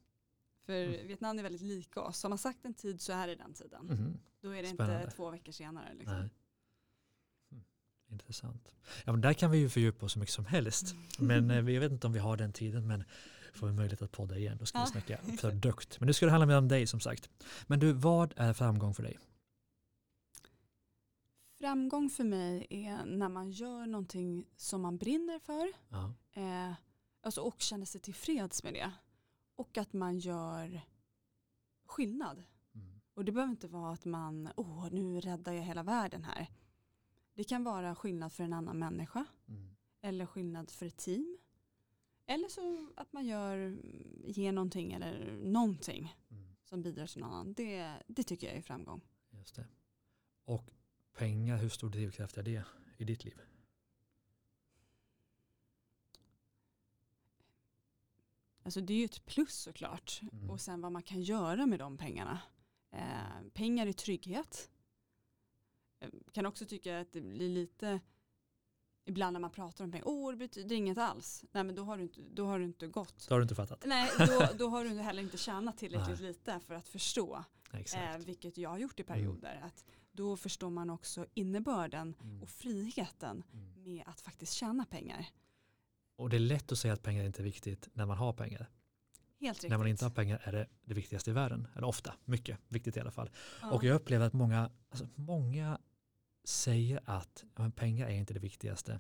[0.65, 1.07] För Mm.
[1.07, 2.23] Vietnam är väldigt lika oss.
[2.23, 3.85] Har man sagt en tid så är det den tiden.
[3.85, 4.17] Mhm.
[4.41, 5.01] Då är det Spännande.
[5.03, 5.93] inte två veckor senare.
[5.93, 6.13] Liksom.
[6.19, 6.29] Nej.
[7.51, 7.63] Mm.
[8.11, 8.75] Intressant.
[9.05, 10.95] Ja, men där kan vi ju fördjupa oss så mycket som helst.
[11.19, 11.27] Mm.
[11.47, 13.03] Men eh, vi jag vet inte om vi har den tiden, men
[13.53, 15.99] får vi möjlighet att podda igen, då ska vi snacka produkt.
[15.99, 17.29] Men nu ska det handla mer om dig som sagt.
[17.67, 19.17] Men du, vad är framgång för dig?
[21.59, 26.13] Framgång för mig är när man gör någonting som man brinner för Ja.
[26.31, 26.73] eh,
[27.21, 28.91] alltså och känner sig tillfreds med det.
[29.55, 30.81] Och att man gör
[31.85, 32.43] skillnad.
[32.75, 32.99] Mm.
[33.13, 36.47] Och det behöver inte vara att man, åh nu räddar jag hela världen här.
[37.33, 39.25] Det kan vara skillnad för en annan människa.
[39.47, 39.75] Mm.
[40.01, 41.37] Eller skillnad för ett team.
[42.25, 43.77] Eller så att man gör,
[44.25, 46.55] ger någonting eller någonting Mm.
[46.63, 47.53] som bidrar till någon annan.
[47.53, 49.01] Det, det tycker jag är framgång.
[49.29, 49.67] Just det.
[50.45, 50.69] Och
[51.19, 52.63] pengar, hur stor drivkraft är det
[52.97, 53.41] i ditt liv?
[58.63, 60.21] Alltså det är ju ett plus såklart.
[60.31, 60.49] Mm.
[60.49, 62.39] Och sen vad man kan göra med de pengarna.
[62.91, 64.69] Eh, pengar är trygghet.
[65.99, 67.99] Eh, kan också tycka att det blir lite
[69.05, 71.45] ibland när man pratar om pengar, åh det betyder inget alls.
[71.51, 73.25] Nej men då har du inte, då har du inte gått.
[73.27, 73.83] Det har du inte fattat?
[73.85, 77.43] Nej, då, då har du heller inte tjänat tillräckligt lite för att förstå.
[77.73, 79.61] Eh, vilket jag har gjort i perioder.
[79.63, 79.85] Att
[80.19, 82.41] då förstår man också innebörden Mm.
[82.43, 83.83] och friheten Mm.
[83.83, 85.25] med att faktiskt tjäna pengar.
[86.15, 88.69] Och det är lätt att säga att pengar inte är viktigt när man har pengar.
[89.39, 89.69] Helt riktigt.
[89.69, 91.67] När man inte har pengar är det det viktigaste i världen.
[91.75, 93.29] Eller ofta, mycket viktigt i alla fall.
[93.61, 93.71] Ja.
[93.71, 95.79] Och jag upplever att många, alltså många
[96.43, 98.99] säger att men pengar är inte det viktigaste.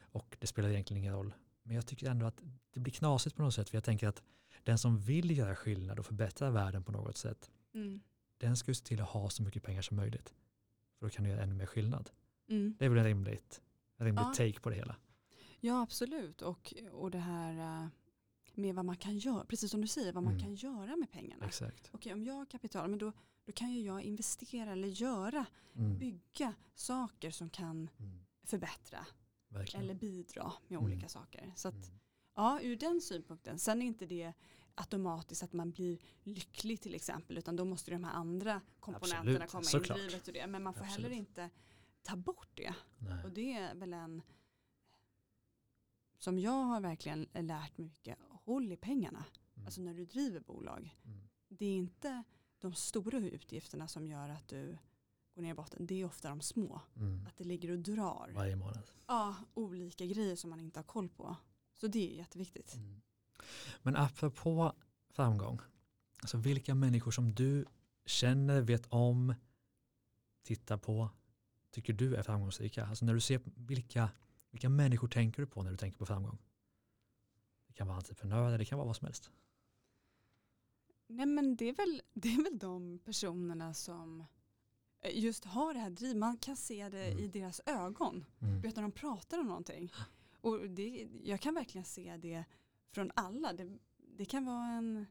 [0.00, 1.34] Och det spelar egentligen ingen roll.
[1.62, 3.68] Men jag tycker ändå att det blir knasigt på något sätt.
[3.70, 4.22] För jag tänker att
[4.64, 7.50] den som vill göra skillnad och förbättra världen på något sätt.
[7.74, 8.00] Mm.
[8.38, 10.34] Den ska se till att ha så mycket pengar som möjligt.
[10.98, 12.10] För då kan du göra ännu mer skillnad.
[12.48, 12.74] Mm.
[12.78, 13.62] Det är väl en rimligt,
[13.96, 14.32] en rimlig Ja.
[14.34, 14.96] take på det hela.
[15.60, 17.88] Ja absolut och, och det här eh,
[18.54, 20.44] med vad man kan göra, precis som du säger, vad man Mm.
[20.44, 21.46] kan göra med pengarna.
[21.46, 21.90] Exakt.
[21.92, 23.12] Okej om jag har kapital, men då,
[23.44, 25.98] då kan ju jag investera eller göra, Mm.
[25.98, 28.18] bygga saker som kan Mm.
[28.44, 29.06] förbättra
[29.48, 29.84] Verkligen.
[29.84, 30.84] eller bidra med Mm.
[30.92, 31.52] olika saker.
[31.56, 31.98] Så att, Mm.
[32.34, 33.58] ja, ur den synpunkten.
[33.58, 34.32] Sen är inte det
[34.80, 39.50] automatiskt att man blir lycklig till exempel, utan då måste de här andra komponenterna Absolut,
[39.50, 39.98] komma såklart.
[39.98, 40.46] in, drivet och det.
[40.46, 41.04] Men man får Absolut.
[41.04, 41.50] heller inte
[42.02, 42.74] ta bort det.
[42.98, 43.24] Nej.
[43.24, 44.22] Och det är väl en
[46.18, 49.24] som jag har verkligen lärt mig mycket, håll i pengarna.
[49.54, 49.66] Mm.
[49.66, 50.96] Alltså när du driver bolag.
[51.04, 51.28] Mm.
[51.48, 52.22] Det är inte
[52.58, 54.78] de stora utgifterna som gör att du
[55.34, 56.80] går ner i botten, det är ofta de små.
[56.96, 57.26] Mm.
[57.26, 58.30] Att det ligger och drar.
[58.34, 58.90] Varje månad.
[59.06, 61.36] Ja, olika grejer som man inte har koll på.
[61.76, 62.74] Så det är jätteviktigt.
[62.74, 63.00] Mm.
[63.82, 64.72] Men apropå
[65.10, 65.60] framgång,
[66.22, 67.64] alltså vilka människor som du
[68.06, 69.34] känner, vet om,
[70.42, 71.10] tittar på,
[71.70, 72.86] tycker du är framgångsrika?
[72.86, 74.10] Alltså när du ser vilka,
[74.50, 76.38] vilka människor tänker du på när du tänker på framgång?
[77.66, 79.30] Det kan vara entreprenörer, det kan vara vad som helst.
[81.06, 84.24] Nej men det är, väl, det är väl de personerna som
[85.00, 86.16] eh, just har det här drivet.
[86.16, 87.18] Man kan se det Mm.
[87.24, 88.24] i deras ögon.
[88.40, 88.60] Mm.
[88.60, 89.92] Vet när de pratar om någonting.
[90.40, 92.44] Och det, jag kan verkligen se det
[92.92, 93.52] från alla.
[93.52, 93.78] Det,
[94.18, 95.06] det kan vara en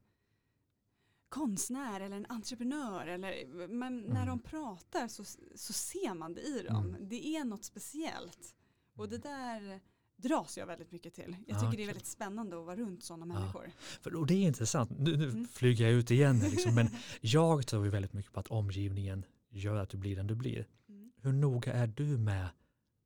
[1.30, 3.08] konstnär eller en entreprenör.
[3.08, 4.28] Eller, men när Mm.
[4.28, 5.24] de pratar så,
[5.56, 6.86] så ser man det i dem.
[6.90, 7.10] Mm.
[7.10, 8.56] Det är något speciellt.
[8.96, 9.80] Och det där
[10.16, 11.36] dras jag väldigt mycket till.
[11.48, 11.82] Jag Ja, tycker det kul.
[11.84, 13.40] är väldigt spännande att vara runt sådana Ja.
[13.40, 13.72] människor.
[13.78, 15.48] För, och det är intressant, nu, nu Mm.
[15.48, 16.88] flyger jag ut igen, liksom, men
[17.22, 20.68] jag tror ju väldigt mycket på att omgivningen gör att du blir den du blir.
[20.90, 21.12] Mm.
[21.22, 22.48] Hur noga är du med,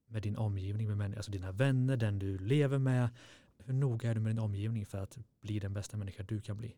[0.08, 3.10] med din omgivning, med människor, alltså dina vänner, den du lever med?
[3.66, 6.58] Hur noga är du med din omgivning för att bli den bästa människa du kan
[6.58, 6.76] bli?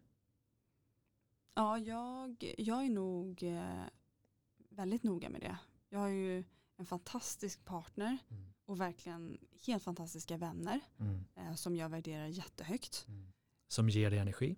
[1.56, 3.84] Ja, jag, jag är nog eh,
[4.70, 5.58] väldigt noga med det.
[5.90, 6.44] Jag har ju
[6.78, 8.54] en fantastisk partner Mm.
[8.66, 11.24] och verkligen helt fantastiska vänner Mm.
[11.36, 13.08] eh, som jag värderar jättehögt.
[13.68, 14.56] Som ger dig energi?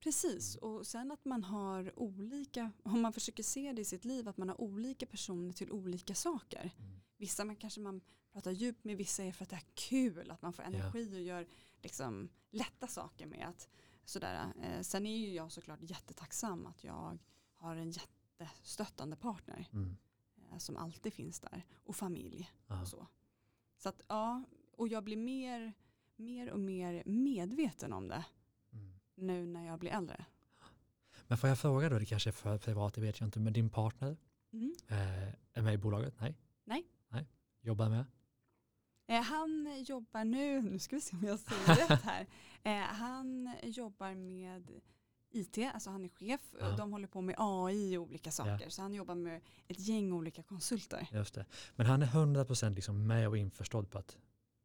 [0.00, 4.28] Precis, och sen att man har olika, om man försöker se det i sitt liv,
[4.28, 6.70] att man har olika personer till olika saker.
[6.78, 7.00] Mm.
[7.16, 8.00] Vissa man kanske man
[8.36, 11.22] pratar djupt med, vissa är för att det är kul, att man får energi och
[11.22, 11.46] gör
[11.82, 13.48] liksom lätta saker med.
[13.48, 13.68] Att,
[14.04, 14.52] sådär.
[14.62, 17.18] Eh, sen är ju jag såklart jättetacksam att jag
[17.56, 19.96] har en jättestöttande partner Mm.
[20.52, 22.50] eh, som alltid finns där och familj.
[22.82, 23.06] Och så.
[23.76, 25.72] så att ja, och jag blir mer,
[26.16, 28.24] mer och mer medveten om det
[28.72, 28.94] Mm.
[29.14, 30.24] nu när jag blir äldre.
[31.28, 33.52] Men får jag fråga då, det kanske är för privat, det vet jag inte, men
[33.52, 34.16] din partner
[34.52, 34.74] Mm.
[34.88, 36.20] eh, är med i bolaget?
[36.20, 36.34] Nej?
[36.64, 36.86] Nej.
[37.08, 37.26] Nej.
[37.60, 38.04] Jobbar med?
[39.06, 42.26] Eh, han jobbar nu, nu ska vi se om jag säger rätt här.
[42.62, 44.70] Eh, han jobbar med
[45.30, 46.54] IT, alltså han är chef.
[46.60, 46.76] Ja.
[46.76, 48.68] De håller på med AI och olika saker.
[48.68, 51.08] Så han jobbar med ett gäng olika konsulter.
[51.12, 51.46] Just det.
[51.76, 54.16] Men han är 100% liksom med och införstådd på att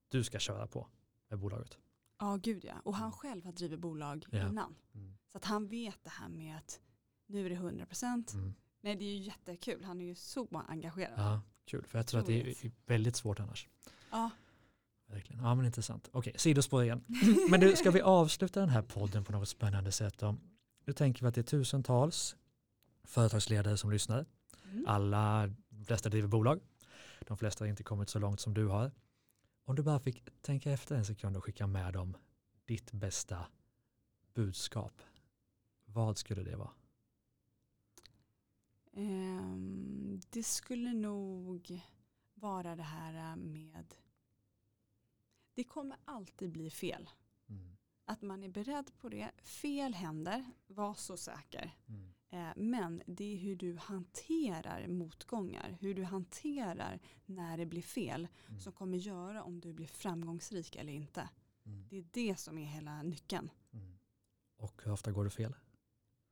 [0.10, 0.88] du ska köra på
[1.30, 1.78] med bolaget.
[2.20, 2.74] Ja, gud ja.
[2.84, 4.50] Och han själv har drivit bolag Ja.
[4.50, 4.76] innan.
[4.94, 5.18] Mm.
[5.28, 6.80] Så att han vet det här med att
[7.26, 8.34] nu är det 100%.
[8.34, 8.54] Mm.
[8.82, 9.84] Nej, det är ju jättekul.
[9.84, 11.14] Han är ju så engagerad.
[11.20, 11.86] Ja, kul.
[11.88, 13.68] För jag tror att det är väldigt svårt annars.
[14.12, 14.30] Ja.
[15.06, 15.44] Verkligen.
[15.44, 16.10] Ja, men intressant.
[16.12, 17.04] Okej, sidospår igen.
[17.50, 20.18] Men du, ska vi avsluta den här podden på något spännande sätt?
[20.18, 20.36] Då?
[20.86, 22.36] Nu tänker vi att det är tusentals
[23.04, 24.26] företagsledare som lyssnar.
[24.72, 24.86] Mm.
[24.88, 26.60] Alla, de flesta driver bolag.
[27.28, 28.92] De flesta har inte kommit så långt som du har.
[29.66, 32.18] Om du bara fick tänka efter en sekund och skicka med dem
[32.66, 33.46] ditt bästa
[34.34, 35.02] budskap.
[35.86, 36.72] Vad skulle det vara?
[38.94, 41.82] Ehm, det skulle nog
[42.42, 43.94] vara det här med
[45.54, 47.10] det kommer alltid bli fel.
[47.50, 47.78] Mm.
[48.06, 49.32] Att man är beredd på det.
[49.44, 51.76] Fel händer, var så säker.
[51.88, 52.14] Mm.
[52.30, 58.28] Eh, men det är hur du hanterar motgångar, hur du hanterar när det blir fel
[58.48, 58.60] Mm.
[58.62, 61.30] som kommer göra om du blir framgångsrik eller inte.
[61.66, 61.88] Mm.
[61.90, 63.50] Det är det som är hela nyckeln.
[63.74, 63.98] Mm.
[64.58, 65.56] Och hur ofta går det fel?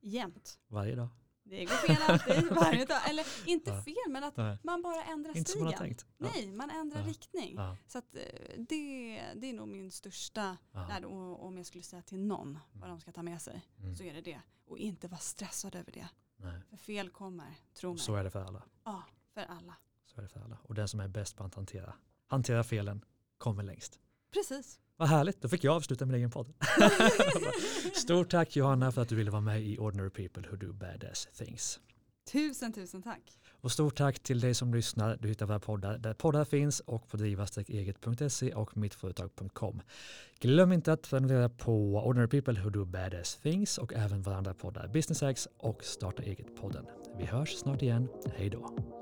[0.02, 0.60] Jämt.
[0.68, 1.08] Varje dag?
[1.50, 3.10] Det går fel alltid, varje dag.
[3.10, 3.82] Eller inte Ja.
[3.84, 5.64] fel, men att Nej, man bara ändrar inte som stigen.
[5.66, 6.06] man har tänkt.
[6.18, 6.28] Ja.
[6.36, 7.08] Nej, man ändrar Ja.
[7.08, 7.58] riktning.
[7.88, 8.22] Så att eh,
[8.58, 11.36] det, det är nog min största lärdom.
[11.36, 12.90] Om jag skulle säga till någon vad Mm.
[12.90, 13.96] de ska ta med sig Mm.
[13.96, 14.42] så är det det.
[14.66, 16.08] Och inte vara stressad över det.
[16.38, 16.62] Nej.
[16.70, 18.00] För fel kommer, tro mig.
[18.00, 18.64] Så är det för alla.
[18.84, 19.76] Ja, för alla.
[20.06, 20.58] Så är det för alla.
[20.64, 21.94] Och den som är bäst på att hantera,
[22.28, 23.06] hantera felen
[23.38, 24.00] kommer längst.
[24.34, 24.80] Precis.
[24.98, 26.54] Vad härligt, då fick jag avsluta min egen podd.
[27.94, 31.28] Stort tack Johanna för att du ville vara med i Ordinary People Who Do Badass
[31.38, 31.80] Things.
[32.32, 33.22] Tusen, tusen tack.
[33.62, 35.18] Och stort tack till dig som lyssnar.
[35.22, 39.82] Du hittar våra poddar där poddar finns och på driva-eget.se och mittföretag.com.
[40.40, 44.54] Glöm inte att prenumerera på Ordinary People Who Do Badass Things och även våra andra
[44.54, 46.86] poddar Business Hacks och Starta Eget-podden.
[47.18, 48.08] Vi hörs snart igen.
[48.36, 48.99] Hej då!